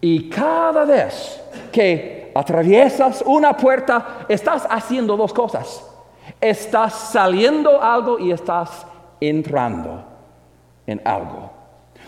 Y 0.00 0.28
cada 0.30 0.84
vez 0.84 1.40
que 1.70 2.19
atraviesas 2.34 3.22
una 3.26 3.56
puerta, 3.56 4.26
estás 4.28 4.66
haciendo 4.68 5.16
dos 5.16 5.32
cosas. 5.32 5.86
Estás 6.40 6.94
saliendo 6.94 7.82
algo 7.82 8.18
y 8.18 8.32
estás 8.32 8.86
entrando 9.20 10.04
en 10.86 11.00
algo. 11.04 11.50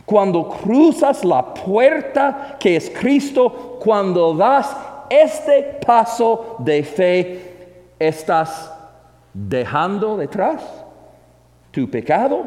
Cuando 0.05 0.49
cruzas 0.49 1.25
la 1.25 1.55
puerta 1.55 2.57
que 2.59 2.77
es 2.77 2.91
Cristo, 2.91 3.79
cuando 3.83 4.35
das 4.35 4.77
este 5.09 5.79
paso 5.85 6.57
de 6.59 6.83
fe, 6.83 7.85
estás 7.99 8.73
dejando 9.33 10.17
detrás 10.17 10.63
tu 11.71 11.89
pecado, 11.89 12.45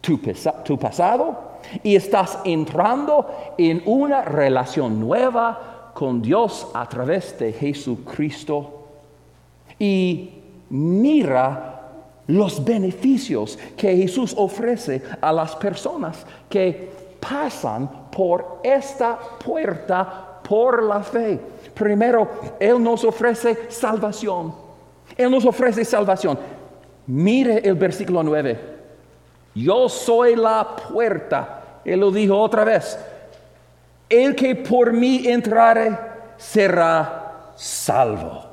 tu, 0.00 0.18
tu 0.64 0.78
pasado, 0.78 1.56
y 1.82 1.96
estás 1.96 2.38
entrando 2.44 3.54
en 3.58 3.82
una 3.86 4.22
relación 4.22 5.00
nueva 5.00 5.75
con 5.96 6.20
Dios 6.20 6.66
a 6.74 6.86
través 6.86 7.38
de 7.38 7.54
Jesucristo 7.54 8.86
y 9.78 10.30
mira 10.68 11.80
los 12.26 12.62
beneficios 12.62 13.58
que 13.74 13.96
Jesús 13.96 14.34
ofrece 14.36 15.02
a 15.22 15.32
las 15.32 15.56
personas 15.56 16.26
que 16.50 16.90
pasan 17.18 18.10
por 18.10 18.60
esta 18.62 19.18
puerta 19.42 20.38
por 20.46 20.82
la 20.82 21.02
fe. 21.02 21.40
Primero, 21.72 22.28
Él 22.60 22.82
nos 22.82 23.02
ofrece 23.02 23.70
salvación. 23.70 24.54
Él 25.16 25.30
nos 25.30 25.46
ofrece 25.46 25.82
salvación. 25.82 26.38
Mire 27.06 27.66
el 27.66 27.74
versículo 27.74 28.22
9. 28.22 28.60
Yo 29.54 29.88
soy 29.88 30.36
la 30.36 30.76
puerta. 30.76 31.80
Él 31.86 32.00
lo 32.00 32.10
dijo 32.10 32.38
otra 32.38 32.64
vez 32.64 32.98
el 34.08 34.34
que 34.34 34.54
por 34.54 34.92
mí 34.92 35.26
entrare 35.26 35.98
será 36.36 37.52
salvo. 37.56 38.44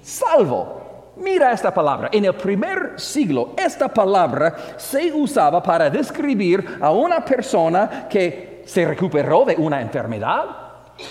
Salvo. 0.00 0.80
Mira 1.16 1.52
esta 1.52 1.72
palabra. 1.72 2.08
En 2.12 2.24
el 2.24 2.34
primer 2.34 2.94
siglo, 2.96 3.50
esta 3.56 3.88
palabra 3.88 4.56
se 4.76 5.12
usaba 5.12 5.62
para 5.62 5.90
describir 5.90 6.78
a 6.80 6.90
una 6.90 7.24
persona 7.24 8.06
que 8.08 8.62
se 8.64 8.84
recuperó 8.84 9.44
de 9.44 9.56
una 9.56 9.80
enfermedad, 9.80 10.44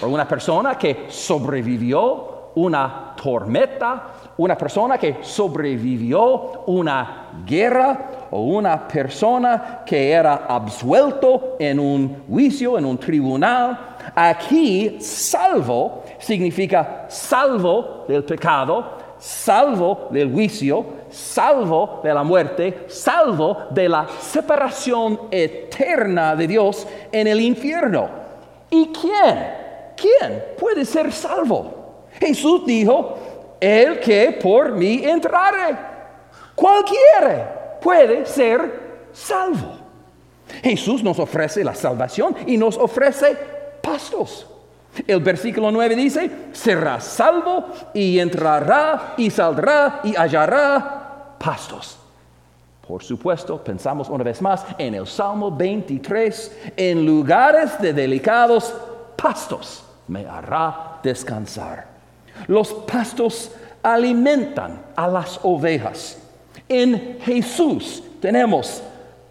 o 0.01 0.07
una 0.07 0.27
persona 0.27 0.77
que 0.77 1.05
sobrevivió 1.09 2.51
una 2.55 3.13
tormenta, 3.21 4.07
una 4.37 4.57
persona 4.57 4.97
que 4.97 5.17
sobrevivió 5.21 6.63
una 6.67 7.43
guerra 7.45 8.27
o 8.31 8.41
una 8.41 8.87
persona 8.87 9.83
que 9.85 10.11
era 10.11 10.45
absuelto 10.47 11.57
en 11.59 11.79
un 11.79 12.23
juicio, 12.27 12.77
en 12.77 12.85
un 12.85 12.97
tribunal. 12.97 13.95
Aquí, 14.15 14.97
salvo 14.99 16.03
significa 16.17 17.05
salvo 17.07 18.05
del 18.07 18.23
pecado, 18.23 18.97
salvo 19.17 20.07
del 20.09 20.31
juicio, 20.31 20.85
salvo 21.09 21.99
de 22.03 22.13
la 22.13 22.23
muerte, 22.23 22.85
salvo 22.87 23.65
de 23.69 23.87
la 23.87 24.07
separación 24.19 25.19
eterna 25.29 26.35
de 26.35 26.47
Dios 26.47 26.87
en 27.11 27.27
el 27.27 27.41
infierno. 27.41 28.09
¿Y 28.69 28.87
quién? 28.87 29.61
¿Quién 29.95 30.43
puede 30.57 30.85
ser 30.85 31.11
salvo? 31.11 31.81
Jesús 32.19 32.65
dijo, 32.65 33.17
el 33.61 33.99
que 33.99 34.37
por 34.41 34.71
mí 34.71 35.05
entrare. 35.05 35.77
Cualquiera 36.55 37.77
puede 37.81 38.25
ser 38.25 39.07
salvo. 39.13 39.77
Jesús 40.63 41.03
nos 41.03 41.19
ofrece 41.19 41.63
la 41.63 41.75
salvación 41.75 42.35
y 42.45 42.57
nos 42.57 42.77
ofrece 42.77 43.37
pastos. 43.81 44.47
El 45.07 45.21
versículo 45.21 45.71
9 45.71 45.95
dice, 45.95 46.31
será 46.51 46.99
salvo 46.99 47.67
y 47.93 48.19
entrará 48.19 49.13
y 49.15 49.29
saldrá 49.29 50.01
y 50.03 50.15
hallará 50.15 51.35
pastos. 51.39 51.97
Por 52.85 53.01
supuesto, 53.01 53.63
pensamos 53.63 54.09
una 54.09 54.23
vez 54.23 54.41
más 54.41 54.65
en 54.77 54.95
el 54.95 55.07
Salmo 55.07 55.49
23, 55.49 56.73
en 56.75 57.05
lugares 57.05 57.79
de 57.79 57.93
delicados 57.93 58.73
pastos 59.15 59.85
me 60.07 60.25
hará 60.25 60.99
descansar. 61.01 61.90
Los 62.47 62.73
pastos 62.73 63.51
alimentan 63.83 64.81
a 64.95 65.07
las 65.07 65.39
ovejas. 65.43 66.21
En 66.67 67.19
Jesús 67.21 68.03
tenemos 68.19 68.81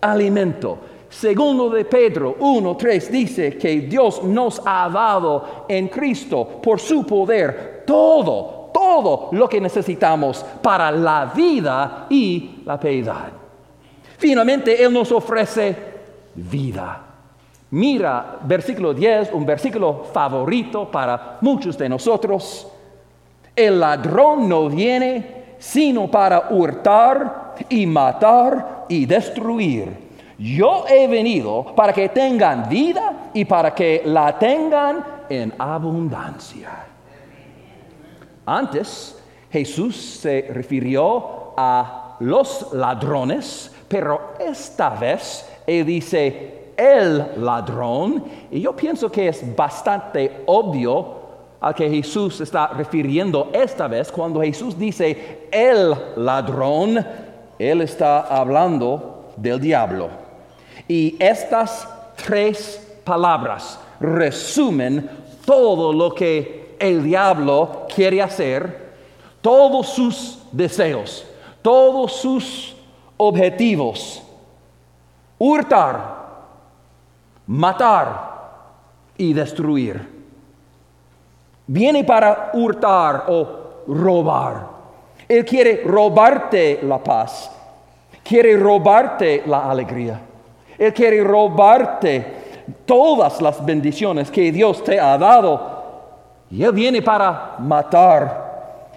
alimento. 0.01 0.79
Segundo 1.09 1.71
de 1.71 1.85
Pedro 1.85 2.37
1.3 2.39 3.09
dice 3.09 3.59
que 3.59 3.81
Dios 3.81 4.23
nos 4.23 4.63
ha 4.65 4.89
dado 4.89 5.65
en 5.69 5.89
Cristo 5.89 6.61
por 6.63 6.79
su 6.79 7.05
poder 7.05 7.83
todo, 7.85 8.71
todo 8.73 9.29
lo 9.33 9.49
que 9.49 9.61
necesitamos 9.61 10.45
para 10.63 10.93
la 10.93 11.33
vida 11.35 12.07
y 12.09 12.63
la 12.65 12.79
piedad. 12.79 13.29
Finalmente, 14.19 14.85
Él 14.85 14.93
nos 14.93 15.11
ofrece 15.11 15.77
vida. 16.35 17.07
Mira, 17.71 18.39
versículo 18.43 18.95
10, 18.95 19.33
un 19.33 19.47
versículo 19.47 20.05
favorito 20.13 20.91
para 20.91 21.39
muchos 21.41 21.77
de 21.79 21.89
nosotros. 21.89 22.69
El 23.61 23.79
ladrón 23.79 24.49
no 24.49 24.71
viene 24.71 25.55
sino 25.59 26.11
para 26.11 26.49
hurtar 26.49 27.57
y 27.69 27.85
matar 27.85 28.87
y 28.89 29.05
destruir. 29.05 30.11
Yo 30.39 30.87
he 30.89 31.07
venido 31.07 31.67
para 31.77 31.93
que 31.93 32.09
tengan 32.09 32.67
vida 32.71 33.31
y 33.35 33.45
para 33.45 33.75
que 33.75 34.01
la 34.07 34.39
tengan 34.39 35.05
en 35.29 35.53
abundancia. 35.59 36.87
Antes 38.47 39.23
Jesús 39.53 39.95
se 39.95 40.49
refirió 40.51 41.53
a 41.55 42.17
los 42.21 42.73
ladrones, 42.73 43.71
pero 43.87 44.33
esta 44.39 44.89
vez 44.89 45.47
Él 45.67 45.85
dice 45.85 46.73
el 46.79 47.45
ladrón, 47.45 48.25
y 48.51 48.63
yo 48.63 48.75
pienso 48.75 49.13
que 49.13 49.29
es 49.29 49.55
bastante 49.55 50.45
obvio 50.47 51.20
a 51.61 51.75
que 51.75 51.91
Jesús 51.91 52.41
está 52.41 52.69
refiriendo 52.69 53.51
esta 53.53 53.87
vez, 53.87 54.11
cuando 54.11 54.41
Jesús 54.41 54.79
dice 54.79 55.49
el 55.53 55.95
ladrón, 56.17 57.05
Él 57.59 57.83
está 57.83 58.21
hablando 58.21 59.33
del 59.37 59.61
diablo. 59.61 60.09
Y 60.89 61.17
estas 61.19 61.87
tres 62.17 63.01
palabras 63.05 63.79
resumen 64.01 65.11
todo 65.45 65.93
lo 65.93 66.15
que 66.15 66.77
el 66.79 67.05
diablo 67.05 67.87
quiere 67.95 68.23
hacer, 68.23 68.91
todos 69.43 69.89
sus 69.89 70.39
deseos, 70.53 71.27
todos 71.61 72.13
sus 72.13 72.75
objetivos. 73.19 74.23
Hurtar, 75.39 76.19
matar 77.47 78.31
y 79.19 79.33
destruir 79.33 80.20
viene 81.71 82.03
para 82.03 82.51
hurtar 82.55 83.27
o 83.29 83.85
robar. 83.87 84.67
Él 85.29 85.45
quiere 85.45 85.83
robarte 85.85 86.81
la 86.83 86.99
paz, 86.99 87.49
quiere 88.25 88.57
robarte 88.57 89.45
la 89.47 89.71
alegría, 89.71 90.21
Él 90.77 90.93
quiere 90.93 91.23
robarte 91.23 92.41
todas 92.85 93.41
las 93.41 93.65
bendiciones 93.65 94.31
que 94.31 94.51
Dios 94.51 94.83
te 94.83 94.99
ha 94.99 95.17
dado. 95.17 95.79
Y 96.51 96.65
Él 96.65 96.73
viene 96.73 97.03
para 97.03 97.55
matar. 97.61 98.51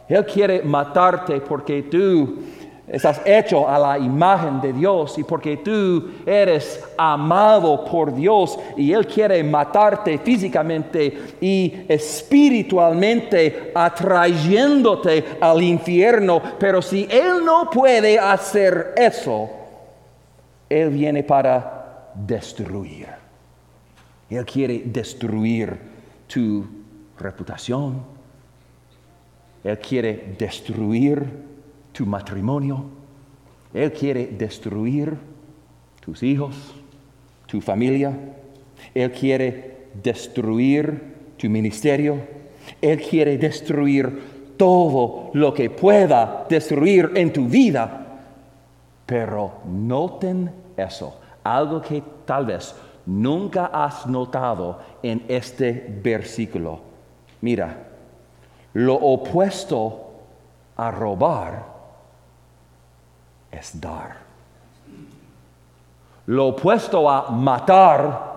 Él 0.07 0.25
quiere 0.25 0.63
matarte 0.63 1.41
porque 1.41 1.83
tú 1.83 2.39
estás 2.87 3.21
hecho 3.25 3.67
a 3.67 3.79
la 3.79 3.97
imagen 3.97 4.59
de 4.59 4.73
Dios 4.73 5.17
y 5.17 5.23
porque 5.23 5.57
tú 5.57 6.11
eres 6.25 6.83
amado 6.97 7.85
por 7.85 8.13
Dios 8.13 8.59
y 8.75 8.91
Él 8.91 9.07
quiere 9.07 9.43
matarte 9.43 10.17
físicamente 10.17 11.35
y 11.39 11.85
espiritualmente 11.87 13.71
atrayéndote 13.73 15.37
al 15.39 15.61
infierno. 15.61 16.41
Pero 16.59 16.81
si 16.81 17.07
Él 17.09 17.45
no 17.45 17.69
puede 17.69 18.19
hacer 18.19 18.93
eso, 18.97 19.49
Él 20.69 20.89
viene 20.89 21.23
para 21.23 22.11
destruir. 22.13 23.07
Él 24.29 24.45
quiere 24.45 24.83
destruir 24.85 25.77
tu 26.27 26.65
reputación. 27.17 28.01
Él 29.63 29.79
quiere 29.79 30.35
destruir 30.37 31.52
tu 31.93 32.05
matrimonio. 32.05 32.83
Él 33.73 33.91
quiere 33.93 34.27
destruir 34.27 35.15
tus 36.01 36.21
hijos, 36.21 36.55
tu 37.45 37.61
familia. 37.61 38.11
Él 38.93 39.11
quiere 39.11 39.87
destruir 40.03 41.13
tu 41.37 41.49
ministerio. 41.49 42.17
Él 42.81 43.01
quiere 43.01 43.37
destruir 43.37 44.33
todo 44.57 45.31
lo 45.33 45.53
que 45.53 45.69
pueda 45.69 46.45
destruir 46.49 47.11
en 47.15 47.31
tu 47.31 47.47
vida. 47.47 48.19
Pero 49.05 49.61
noten 49.65 50.51
eso, 50.77 51.19
algo 51.43 51.81
que 51.81 52.03
tal 52.25 52.45
vez 52.45 52.75
nunca 53.05 53.65
has 53.67 54.07
notado 54.07 54.79
en 55.01 55.23
este 55.27 55.99
versículo. 56.01 56.79
Mira, 57.41 57.87
lo 58.73 58.95
opuesto 58.95 60.13
a 60.77 60.89
robar 60.89 61.72
es 63.53 63.79
dar. 63.79 64.17
Lo 66.25 66.47
opuesto 66.47 67.09
a 67.09 67.29
matar 67.31 68.33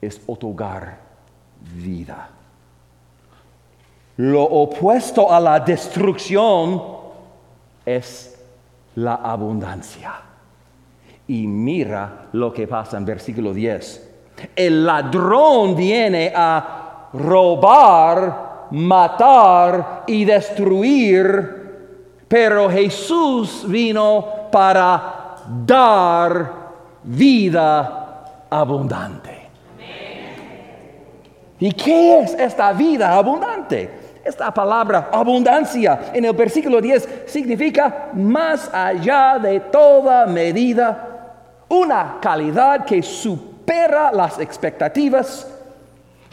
es 0.00 0.20
otorgar 0.26 0.98
vida. 1.60 2.28
Lo 4.16 4.42
opuesto 4.42 5.32
a 5.32 5.40
la 5.40 5.60
destrucción 5.60 6.82
es 7.84 8.38
la 8.96 9.14
abundancia. 9.14 10.12
Y 11.26 11.46
mira 11.46 12.26
lo 12.32 12.52
que 12.52 12.68
pasa 12.68 12.98
en 12.98 13.04
versículo 13.04 13.54
10. 13.54 14.10
El 14.54 14.84
ladrón 14.84 15.74
viene 15.74 16.32
a 16.34 17.08
robar, 17.14 18.66
matar 18.70 20.04
y 20.06 20.24
destruir 20.24 21.63
pero 22.34 22.68
Jesús 22.68 23.64
vino 23.68 24.48
para 24.50 25.36
dar 25.64 26.50
vida 27.04 28.46
abundante. 28.50 29.50
¿Y 31.60 31.70
qué 31.70 32.18
es 32.18 32.34
esta 32.34 32.72
vida 32.72 33.14
abundante? 33.16 33.88
Esta 34.24 34.52
palabra 34.52 35.10
abundancia 35.12 36.10
en 36.12 36.24
el 36.24 36.32
versículo 36.32 36.80
10 36.80 37.08
significa 37.26 38.08
más 38.14 38.68
allá 38.74 39.38
de 39.38 39.60
toda 39.60 40.26
medida, 40.26 41.36
una 41.68 42.18
calidad 42.20 42.84
que 42.84 43.00
supera 43.00 44.10
las 44.10 44.40
expectativas 44.40 45.53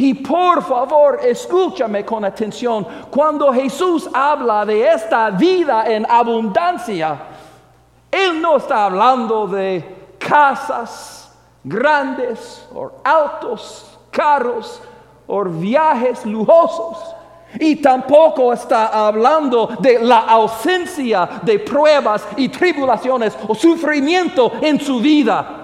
y 0.02 0.16
por 0.16 0.64
favor, 0.64 1.20
escúchame 1.22 2.04
con 2.04 2.26
atención. 2.26 2.88
Cuando 3.12 3.54
Jesús 3.54 4.10
habla 4.12 4.66
de 4.66 4.88
esta 4.88 5.30
vida 5.30 5.84
en 5.86 6.08
abundancia, 6.10 7.20
Él 8.10 8.42
no 8.42 8.58
está 8.58 8.86
hablando 8.86 9.46
de 9.46 10.16
casas 10.18 11.32
grandes 11.64 12.68
o 12.74 12.92
autos, 13.04 13.96
carros 14.10 14.82
o 15.28 15.44
viajes 15.44 16.26
lujosos. 16.26 16.98
Y 17.60 17.76
tampoco 17.76 18.54
está 18.54 19.08
hablando 19.08 19.70
de 19.82 20.00
la 20.00 20.22
ausencia 20.22 21.30
de 21.44 21.60
pruebas 21.60 22.28
y 22.38 22.50
tribulaciones 22.50 23.38
o 23.48 23.54
sufrimiento 23.54 24.52
en 24.62 24.80
su 24.80 25.00
vida. 25.00 25.61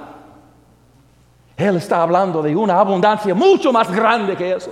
Él 1.58 1.78
está 1.78 2.04
hablando 2.04 2.44
de 2.44 2.56
una 2.56 2.80
abundancia 2.80 3.34
mucho 3.34 3.74
más 3.74 3.92
grande 3.92 4.36
que 4.36 4.54
eso. 4.54 4.72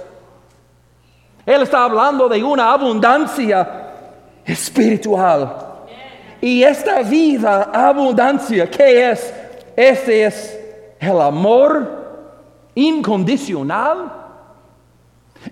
Él 1.44 1.64
está 1.64 1.84
hablando 1.84 2.30
de 2.30 2.44
una 2.44 2.72
abundancia 2.72 3.94
espiritual. 4.46 5.56
Y 6.40 6.62
esta 6.62 7.02
vida, 7.02 7.72
abundancia, 7.74 8.70
¿qué 8.70 9.10
es? 9.10 9.34
Este 9.76 10.26
es 10.26 10.60
el 11.00 11.20
amor 11.20 12.06
incondicional. 12.76 14.12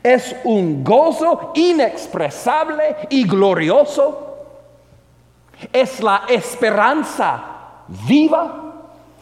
Es 0.04 0.36
un 0.43 0.84
gozo 0.84 1.52
inexpresable 1.56 2.96
y 3.10 3.28
glorioso. 3.28 4.38
Es 5.72 6.00
la 6.00 6.26
esperanza 6.30 7.43
viva. 7.88 8.60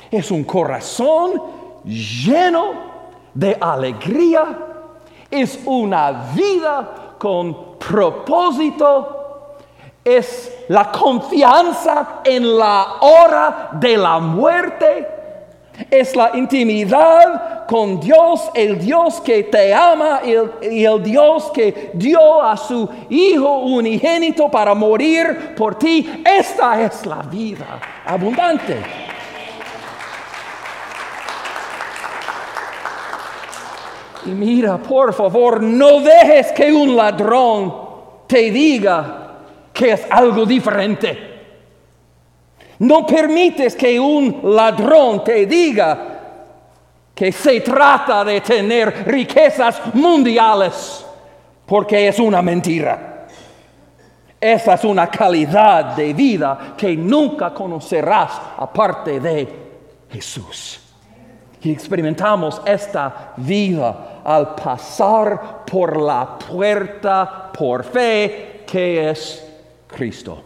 Es 0.10 0.30
un 0.30 0.44
corazón 0.44 1.61
lleno 1.84 2.74
de 3.34 3.58
alegría, 3.60 4.58
es 5.30 5.60
una 5.66 6.32
vida 6.36 7.16
con 7.18 7.78
propósito, 7.78 9.58
es 10.04 10.66
la 10.68 10.92
confianza 10.92 12.22
en 12.24 12.58
la 12.58 12.98
hora 13.02 13.70
de 13.74 13.98
la 13.98 14.20
muerte, 14.20 15.08
es 15.90 16.16
la 16.16 16.32
intimidad 16.36 17.66
con 17.68 18.00
Dios, 18.00 18.52
el 18.54 18.78
Dios 18.80 19.22
que 19.22 19.44
te 19.44 19.74
ama 19.74 20.22
y 20.26 20.34
el, 20.86 21.04
Dios 21.04 21.52
que 21.54 21.92
dio 21.94 22.42
a 22.44 22.58
su 22.58 22.90
Hijo 23.10 23.60
unigénito 23.60 24.50
para 24.50 24.76
morir 24.76 25.56
por 25.56 25.76
ti. 25.76 26.24
Esta 26.26 26.82
es 26.82 27.06
la 27.06 27.22
vida 27.22 27.80
abundante. 28.06 29.11
Y 34.26 34.30
mira, 34.30 34.78
por 34.78 35.14
favor, 35.14 35.62
no 35.62 36.00
dejes 36.02 36.52
que 36.52 36.72
un 36.72 36.96
ladrón 36.96 37.74
te 38.28 38.52
diga 38.52 39.40
que 39.74 39.92
es 39.92 40.06
algo 40.10 40.46
diferente. 40.46 41.32
No 42.80 43.06
permites 43.06 43.76
que 43.76 44.00
un 44.00 44.42
ladrón 44.44 45.24
te 45.24 45.46
diga 45.46 46.20
que 47.14 47.32
se 47.32 47.62
trata 47.62 48.24
de 48.24 48.42
tener 48.42 49.06
riquezas 49.08 49.94
mundiales, 49.94 51.06
porque 51.66 52.08
es 52.08 52.20
una 52.20 52.42
mentira. 52.42 53.28
Esa 54.40 54.74
es 54.74 54.84
una 54.84 55.08
calidad 55.08 55.96
de 55.96 56.14
vida 56.14 56.74
que 56.76 56.96
nunca 56.96 57.54
conocerás 57.54 58.42
aparte 58.58 59.20
de 59.20 59.48
Jesús. 60.10 60.91
Y 61.64 61.72
experimentamos 61.72 62.62
esta 62.66 63.34
vida 63.38 64.22
al 64.24 64.56
pasar 64.56 65.64
por 65.66 66.02
la 66.02 66.38
puerta 66.40 67.52
por 67.52 67.84
fe 67.84 68.64
que 68.66 69.10
es 69.10 69.48
Cristo. 69.88 70.42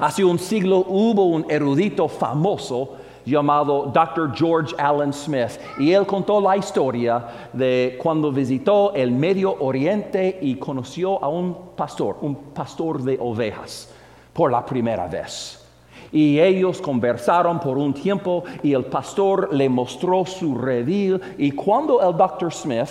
Hace 0.00 0.24
un 0.24 0.38
siglo 0.38 0.84
hubo 0.88 1.26
un 1.26 1.46
erudito 1.48 2.08
famoso 2.08 2.96
llamado 3.24 3.90
Dr. 3.92 4.32
George 4.34 4.74
Allen 4.78 5.12
Smith 5.12 5.58
y 5.78 5.92
él 5.92 6.06
contó 6.06 6.40
la 6.40 6.56
historia 6.56 7.48
de 7.52 7.98
cuando 8.02 8.30
visitó 8.30 8.94
el 8.94 9.10
Medio 9.10 9.56
Oriente 9.60 10.38
y 10.40 10.56
conoció 10.56 11.22
a 11.22 11.28
un 11.28 11.72
pastor, 11.76 12.18
un 12.22 12.36
pastor 12.54 13.02
de 13.02 13.18
ovejas, 13.20 13.90
por 14.32 14.50
la 14.50 14.64
primera 14.64 15.06
vez. 15.06 15.65
Y 16.12 16.38
ellos 16.40 16.80
conversaron 16.80 17.60
por 17.60 17.78
un 17.78 17.92
tiempo 17.92 18.44
y 18.62 18.72
el 18.72 18.84
pastor 18.84 19.52
le 19.52 19.68
mostró 19.68 20.24
su 20.24 20.54
redil 20.54 21.20
y 21.38 21.50
cuando 21.52 22.00
el 22.00 22.16
Dr. 22.16 22.52
Smith 22.52 22.90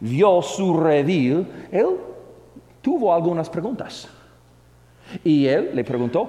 vio 0.00 0.42
su 0.42 0.78
redil, 0.78 1.46
él 1.70 1.96
tuvo 2.82 3.14
algunas 3.14 3.48
preguntas. 3.48 4.08
Y 5.24 5.46
él 5.46 5.70
le 5.74 5.84
preguntó, 5.84 6.28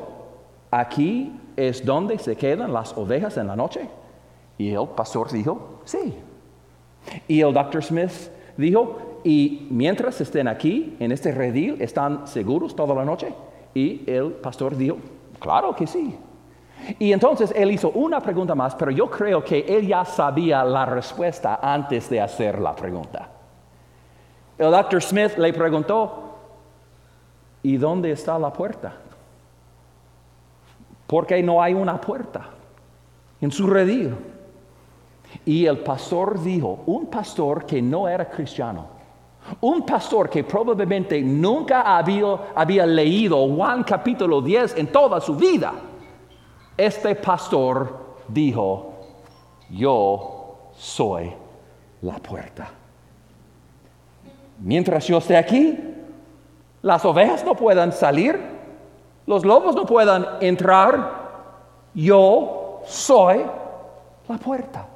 ¿aquí 0.70 1.32
es 1.56 1.86
donde 1.86 2.18
se 2.18 2.36
quedan 2.36 2.74
las 2.74 2.96
ovejas 2.98 3.38
en 3.38 3.48
la 3.48 3.56
noche? 3.56 3.88
Y 4.58 4.72
el 4.72 4.88
pastor 4.90 5.32
dijo, 5.32 5.82
sí. 5.86 6.14
Y 7.28 7.42
el 7.42 7.54
Dr. 7.54 7.84
Smith 7.84 8.12
dijo, 8.58 9.20
¿y 9.24 9.68
mientras 9.70 10.22
estén 10.22 10.48
aquí, 10.48 10.96
en 11.00 11.12
este 11.12 11.32
redil, 11.32 11.82
están 11.82 12.28
seguros 12.28 12.76
toda 12.76 12.96
la 12.96 13.06
noche? 13.06 13.34
Y 13.74 14.04
el 14.10 14.32
pastor 14.34 14.76
dijo, 14.76 14.98
claro 15.42 15.76
que 15.76 15.86
sí. 15.86 16.18
Y 16.98 17.12
entonces 17.12 17.54
él 17.56 17.72
hizo 17.72 17.90
una 17.92 18.22
pregunta 18.22 18.56
más, 18.56 18.76
pero 18.76 18.92
yo 18.92 19.10
creo 19.10 19.44
que 19.44 19.60
él 19.60 19.88
ya 19.88 20.06
sabía 20.06 20.64
la 20.64 20.86
respuesta 20.86 21.60
antes 21.62 22.10
de 22.10 22.22
hacer 22.22 22.60
la 22.60 22.76
pregunta. 22.76 23.28
El 24.58 24.72
Dr. 24.72 25.02
Smith 25.02 25.38
le 25.38 25.52
preguntó, 25.54 26.36
¿y 27.64 27.78
dónde 27.78 28.12
está 28.12 28.38
la 28.40 28.54
puerta? 28.54 28.94
Porque 31.08 31.42
no 31.44 31.62
hay 31.62 31.74
una 31.74 32.00
puerta 32.00 32.50
en 33.42 33.52
su 33.52 33.68
redil. 33.68 34.16
Y 35.46 35.66
el 35.66 35.80
pastor 35.80 36.42
dijo, 36.42 36.84
un 36.86 37.08
pastor 37.08 37.66
que 37.66 37.82
no 37.82 38.08
era 38.08 38.30
cristiano, 38.30 39.01
un 39.62 39.86
pastor 39.86 40.30
que 40.30 40.44
probablemente 40.44 41.22
nunca 41.22 41.98
había, 41.98 42.86
leído 42.86 43.48
Juan 43.48 43.84
capítulo 43.84 44.42
10 44.42 44.78
en 44.78 44.88
toda 44.92 45.20
su 45.20 45.36
vida, 45.36 45.74
este 46.78 47.16
pastor 47.16 48.16
dijo, 48.28 48.94
yo 49.70 50.72
soy 50.76 51.32
la 52.02 52.16
puerta. 52.18 52.70
Mientras 54.60 55.08
yo 55.08 55.18
esté 55.18 55.38
aquí, 55.38 55.78
las 56.82 57.04
ovejas 57.06 57.44
no 57.44 57.56
puedan 57.56 57.92
salir, 57.92 58.40
los 59.26 59.46
lobos 59.46 59.76
no 59.76 59.86
puedan 59.86 60.26
entrar, 60.40 61.22
yo 61.94 62.82
soy 62.86 63.42
la 64.28 64.38
puerta. 64.38 64.88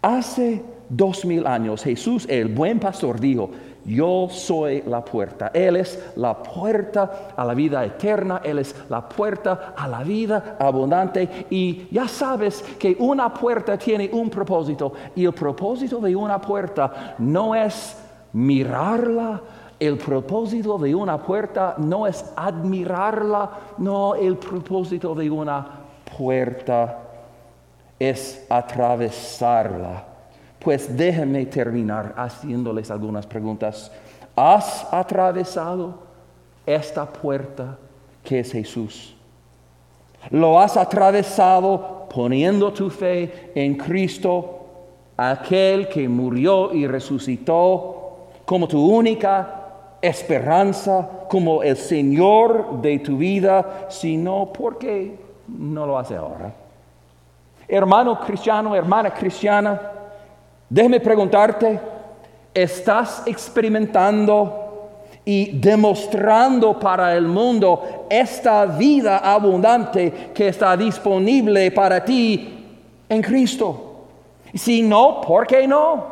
Hace 0.00 0.62
dos 0.92 1.24
mil 1.24 1.46
años 1.46 1.82
Jesús, 1.82 2.26
el 2.28 2.48
buen 2.48 2.78
pastor, 2.78 3.18
dijo, 3.18 3.50
yo 3.84 4.28
soy 4.30 4.82
la 4.86 5.04
puerta. 5.04 5.50
Él 5.52 5.76
es 5.76 6.12
la 6.16 6.40
puerta 6.40 7.30
a 7.36 7.44
la 7.44 7.54
vida 7.54 7.84
eterna. 7.84 8.40
Él 8.44 8.58
es 8.58 8.74
la 8.88 9.08
puerta 9.08 9.74
a 9.76 9.88
la 9.88 10.04
vida 10.04 10.56
abundante. 10.60 11.46
Y 11.50 11.88
ya 11.90 12.06
sabes 12.06 12.62
que 12.78 12.96
una 13.00 13.32
puerta 13.34 13.76
tiene 13.76 14.08
un 14.12 14.30
propósito. 14.30 14.92
Y 15.16 15.24
el 15.24 15.32
propósito 15.32 16.00
de 16.00 16.14
una 16.14 16.40
puerta 16.40 17.16
no 17.18 17.56
es 17.56 17.96
mirarla. 18.32 19.40
El 19.80 19.98
propósito 19.98 20.78
de 20.78 20.94
una 20.94 21.18
puerta 21.18 21.74
no 21.78 22.06
es 22.06 22.24
admirarla. 22.36 23.50
No, 23.78 24.14
el 24.14 24.36
propósito 24.36 25.12
de 25.12 25.28
una 25.28 25.66
puerta 26.16 26.98
es 27.98 28.46
atravesarla 28.48 30.11
pues 30.62 30.96
déjenme 30.96 31.44
terminar 31.46 32.14
haciéndoles 32.16 32.90
algunas 32.90 33.26
preguntas. 33.26 33.90
¿Has 34.36 34.86
atravesado 34.92 35.98
esta 36.64 37.04
puerta 37.04 37.76
que 38.22 38.40
es 38.40 38.52
Jesús? 38.52 39.16
¿Lo 40.30 40.60
has 40.60 40.76
atravesado 40.76 42.06
poniendo 42.14 42.72
tu 42.72 42.90
fe 42.90 43.50
en 43.54 43.74
Cristo, 43.74 44.60
aquel 45.16 45.88
que 45.88 46.08
murió 46.08 46.72
y 46.72 46.86
resucitó 46.86 48.28
como 48.44 48.68
tu 48.68 48.86
única 48.86 49.98
esperanza, 50.00 51.08
como 51.28 51.62
el 51.62 51.76
Señor 51.76 52.80
de 52.80 53.00
tu 53.00 53.16
vida, 53.16 53.86
sino 53.88 54.52
porque 54.52 55.18
no 55.48 55.86
lo 55.86 55.98
hace 55.98 56.14
ahora? 56.14 56.54
Hermano 57.66 58.20
cristiano, 58.20 58.76
hermana 58.76 59.10
cristiana, 59.10 59.92
Déjeme 60.72 61.00
preguntarte, 61.00 61.78
¿estás 62.54 63.24
experimentando 63.26 64.88
y 65.22 65.58
demostrando 65.58 66.80
para 66.80 67.14
el 67.14 67.28
mundo 67.28 68.06
esta 68.08 68.64
vida 68.64 69.18
abundante 69.18 70.30
que 70.32 70.48
está 70.48 70.74
disponible 70.74 71.70
para 71.72 72.02
ti 72.02 72.64
en 73.06 73.20
Cristo? 73.20 74.06
Si 74.54 74.80
no, 74.80 75.20
¿por 75.20 75.46
qué 75.46 75.68
no? 75.68 76.06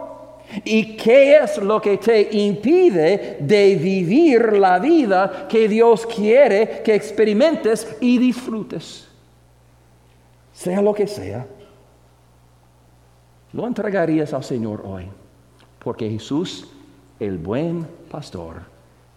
¿Y 0.63 0.95
qué 0.95 1.39
es 1.39 1.57
lo 1.57 1.81
que 1.81 1.97
te 1.97 2.29
impide 2.31 3.39
de 3.41 3.77
vivir 3.77 4.59
la 4.59 4.79
vida 4.79 5.47
que 5.49 5.69
Dios 5.69 6.05
quiere 6.05 6.83
que 6.85 6.95
experimentes 6.95 7.97
y 7.99 8.19
disfrutes? 8.19 9.09
Sea 10.53 10.83
lo 10.83 10.93
que 10.93 11.07
sea 11.07 11.47
lo 13.53 13.67
entregarías 13.67 14.33
al 14.33 14.45
Señor 14.45 14.83
hoy, 14.85 15.07
porque 15.79 16.11
Jesús, 16.11 16.69
el 17.19 17.39
buen 17.39 17.87
pastor, 18.11 18.63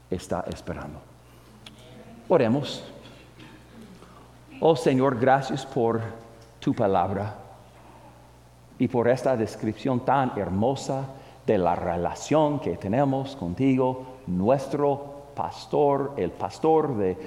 está 0.10 0.46
esperando. 0.50 1.00
Oremos. 2.30 2.84
Oh 4.60 4.76
Señor, 4.76 5.20
gracias 5.20 5.66
por 5.66 6.02
tu 6.60 6.74
palabra 6.74 7.36
y 8.80 8.88
por 8.88 9.08
esta 9.08 9.36
descripción 9.36 10.00
tan 10.06 10.38
hermosa 10.38 11.06
de 11.46 11.58
la 11.58 11.76
relación 11.76 12.60
que 12.60 12.78
tenemos 12.78 13.36
contigo, 13.36 14.06
nuestro 14.28 15.26
pastor, 15.36 16.14
el 16.18 16.32
pastor 16.32 16.96
de 16.98 17.18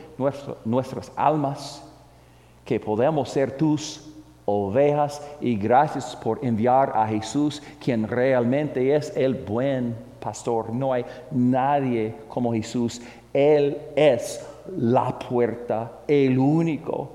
nuestras 0.64 1.12
almas, 1.16 1.82
que 2.64 2.80
podemos 2.80 3.28
ser 3.28 3.56
tus 3.56 4.05
ovejas 4.46 5.20
y 5.40 5.56
gracias 5.56 6.16
por 6.16 6.42
enviar 6.42 6.92
a 6.94 7.06
Jesús, 7.06 7.62
quien 7.84 8.08
realmente 8.08 8.94
es 8.94 9.14
el 9.16 9.34
buen 9.34 9.94
pastor. 10.20 10.72
No 10.72 10.92
hay 10.92 11.04
nadie 11.30 12.14
como 12.28 12.52
Jesús. 12.54 13.02
Él 13.32 13.76
es 13.94 14.44
la 14.78 15.18
puerta, 15.18 15.92
el 16.08 16.38
único 16.38 17.10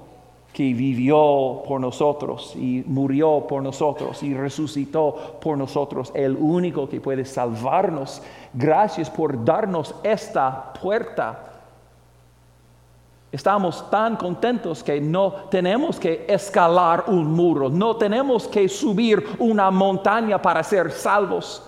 que 0.53 0.73
vivió 0.73 1.63
por 1.65 1.79
nosotros 1.79 2.53
y 2.57 2.83
murió 2.85 3.47
por 3.47 3.63
nosotros 3.63 4.21
y 4.21 4.33
resucitó 4.33 5.37
por 5.41 5.57
nosotros, 5.57 6.11
el 6.13 6.35
único 6.35 6.89
que 6.89 6.99
puede 6.99 7.23
salvarnos. 7.23 8.21
Gracias 8.53 9.09
por 9.09 9.45
darnos 9.45 9.95
esta 10.03 10.73
puerta 10.73 11.60
Estamos 13.31 13.89
tan 13.89 14.17
contentos 14.17 14.83
que 14.83 14.99
no 14.99 15.31
tenemos 15.49 15.97
que 15.97 16.25
escalar 16.27 17.05
un 17.07 17.31
muro, 17.31 17.69
no 17.69 17.95
tenemos 17.95 18.45
que 18.47 18.67
subir 18.67 19.25
una 19.39 19.71
montaña 19.71 20.41
para 20.41 20.61
ser 20.63 20.91
salvos. 20.91 21.63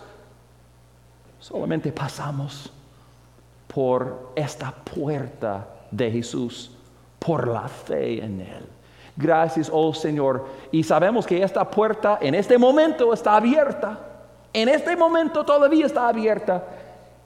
Solamente 1.39 1.91
pasamos 1.91 2.71
por 3.73 4.31
esta 4.35 4.71
puerta 4.71 5.65
de 5.89 6.11
Jesús, 6.11 6.71
por 7.17 7.47
la 7.47 7.67
fe 7.69 8.23
en 8.23 8.41
Él. 8.41 8.65
Gracias, 9.15 9.69
oh 9.71 9.93
Señor. 9.93 10.45
Y 10.71 10.83
sabemos 10.83 11.25
que 11.25 11.41
esta 11.41 11.69
puerta 11.69 12.17
en 12.19 12.35
este 12.35 12.57
momento 12.57 13.13
está 13.13 13.37
abierta. 13.37 13.99
En 14.51 14.67
este 14.67 14.95
momento 14.97 15.45
todavía 15.45 15.85
está 15.85 16.09
abierta. 16.09 16.63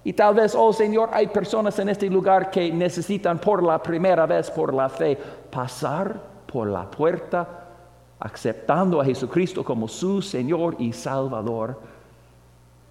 Y 0.08 0.14
tal 0.14 0.36
vez, 0.36 0.55
oh 0.55 0.72
Señor, 0.72 1.10
hay 1.12 1.28
personas 1.28 1.78
en 1.80 1.89
este 1.89 2.10
lugar 2.10 2.49
que 2.49 2.72
necesitan 2.72 3.38
por 3.39 3.62
la 3.62 3.84
primera 3.84 4.26
vez, 4.26 4.49
por 4.49 4.74
la 4.74 4.88
fe, 4.88 5.18
pasar 5.51 6.18
por 6.49 6.66
la 6.70 6.89
puerta, 6.89 7.66
aceptando 8.18 9.01
a 9.01 9.03
Jesucristo 9.03 9.66
como 9.66 9.86
su 9.86 10.22
Señor 10.22 10.78
y 10.80 10.93
Salvador. 10.93 11.78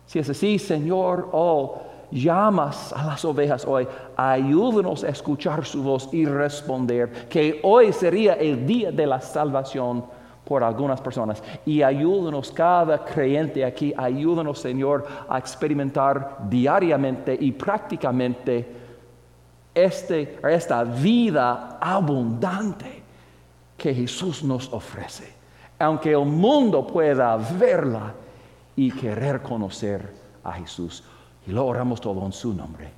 Si 0.04 0.18
es 0.18 0.28
así, 0.28 0.58
Señor, 0.58 1.30
oh, 1.32 1.78
llamas 2.10 2.92
a 2.92 3.06
las 3.06 3.24
ovejas 3.24 3.64
hoy, 3.64 3.88
ayúdanos 4.14 5.02
a 5.02 5.08
escuchar 5.08 5.64
su 5.64 5.82
voz 5.82 6.10
y 6.12 6.26
responder, 6.26 7.28
que 7.30 7.60
hoy 7.62 7.94
sería 7.94 8.34
el 8.34 8.66
día 8.66 8.92
de 8.92 9.06
la 9.06 9.22
salvación 9.22 10.04
por 10.46 10.62
algunas 10.62 11.00
personas. 11.00 11.42
Y 11.66 11.82
ayúdanos 11.82 12.52
cada 12.52 13.04
creyente 13.04 13.64
aquí, 13.64 13.92
ayúdanos 13.96 14.60
Señor 14.60 15.04
a 15.28 15.38
experimentar 15.38 16.38
diariamente 16.48 17.36
y 17.38 17.50
prácticamente 17.50 18.66
este, 19.74 20.38
esta 20.48 20.84
vida 20.84 21.78
abundante 21.80 23.02
que 23.76 23.92
Jesús 23.92 24.44
nos 24.44 24.72
ofrece, 24.72 25.34
aunque 25.78 26.12
el 26.12 26.24
mundo 26.24 26.86
pueda 26.86 27.36
verla 27.36 28.14
y 28.76 28.92
querer 28.92 29.42
conocer 29.42 30.14
a 30.44 30.52
Jesús. 30.52 31.02
Y 31.46 31.50
lo 31.50 31.66
oramos 31.66 32.00
todo 32.00 32.24
en 32.24 32.32
su 32.32 32.54
nombre. 32.54 32.92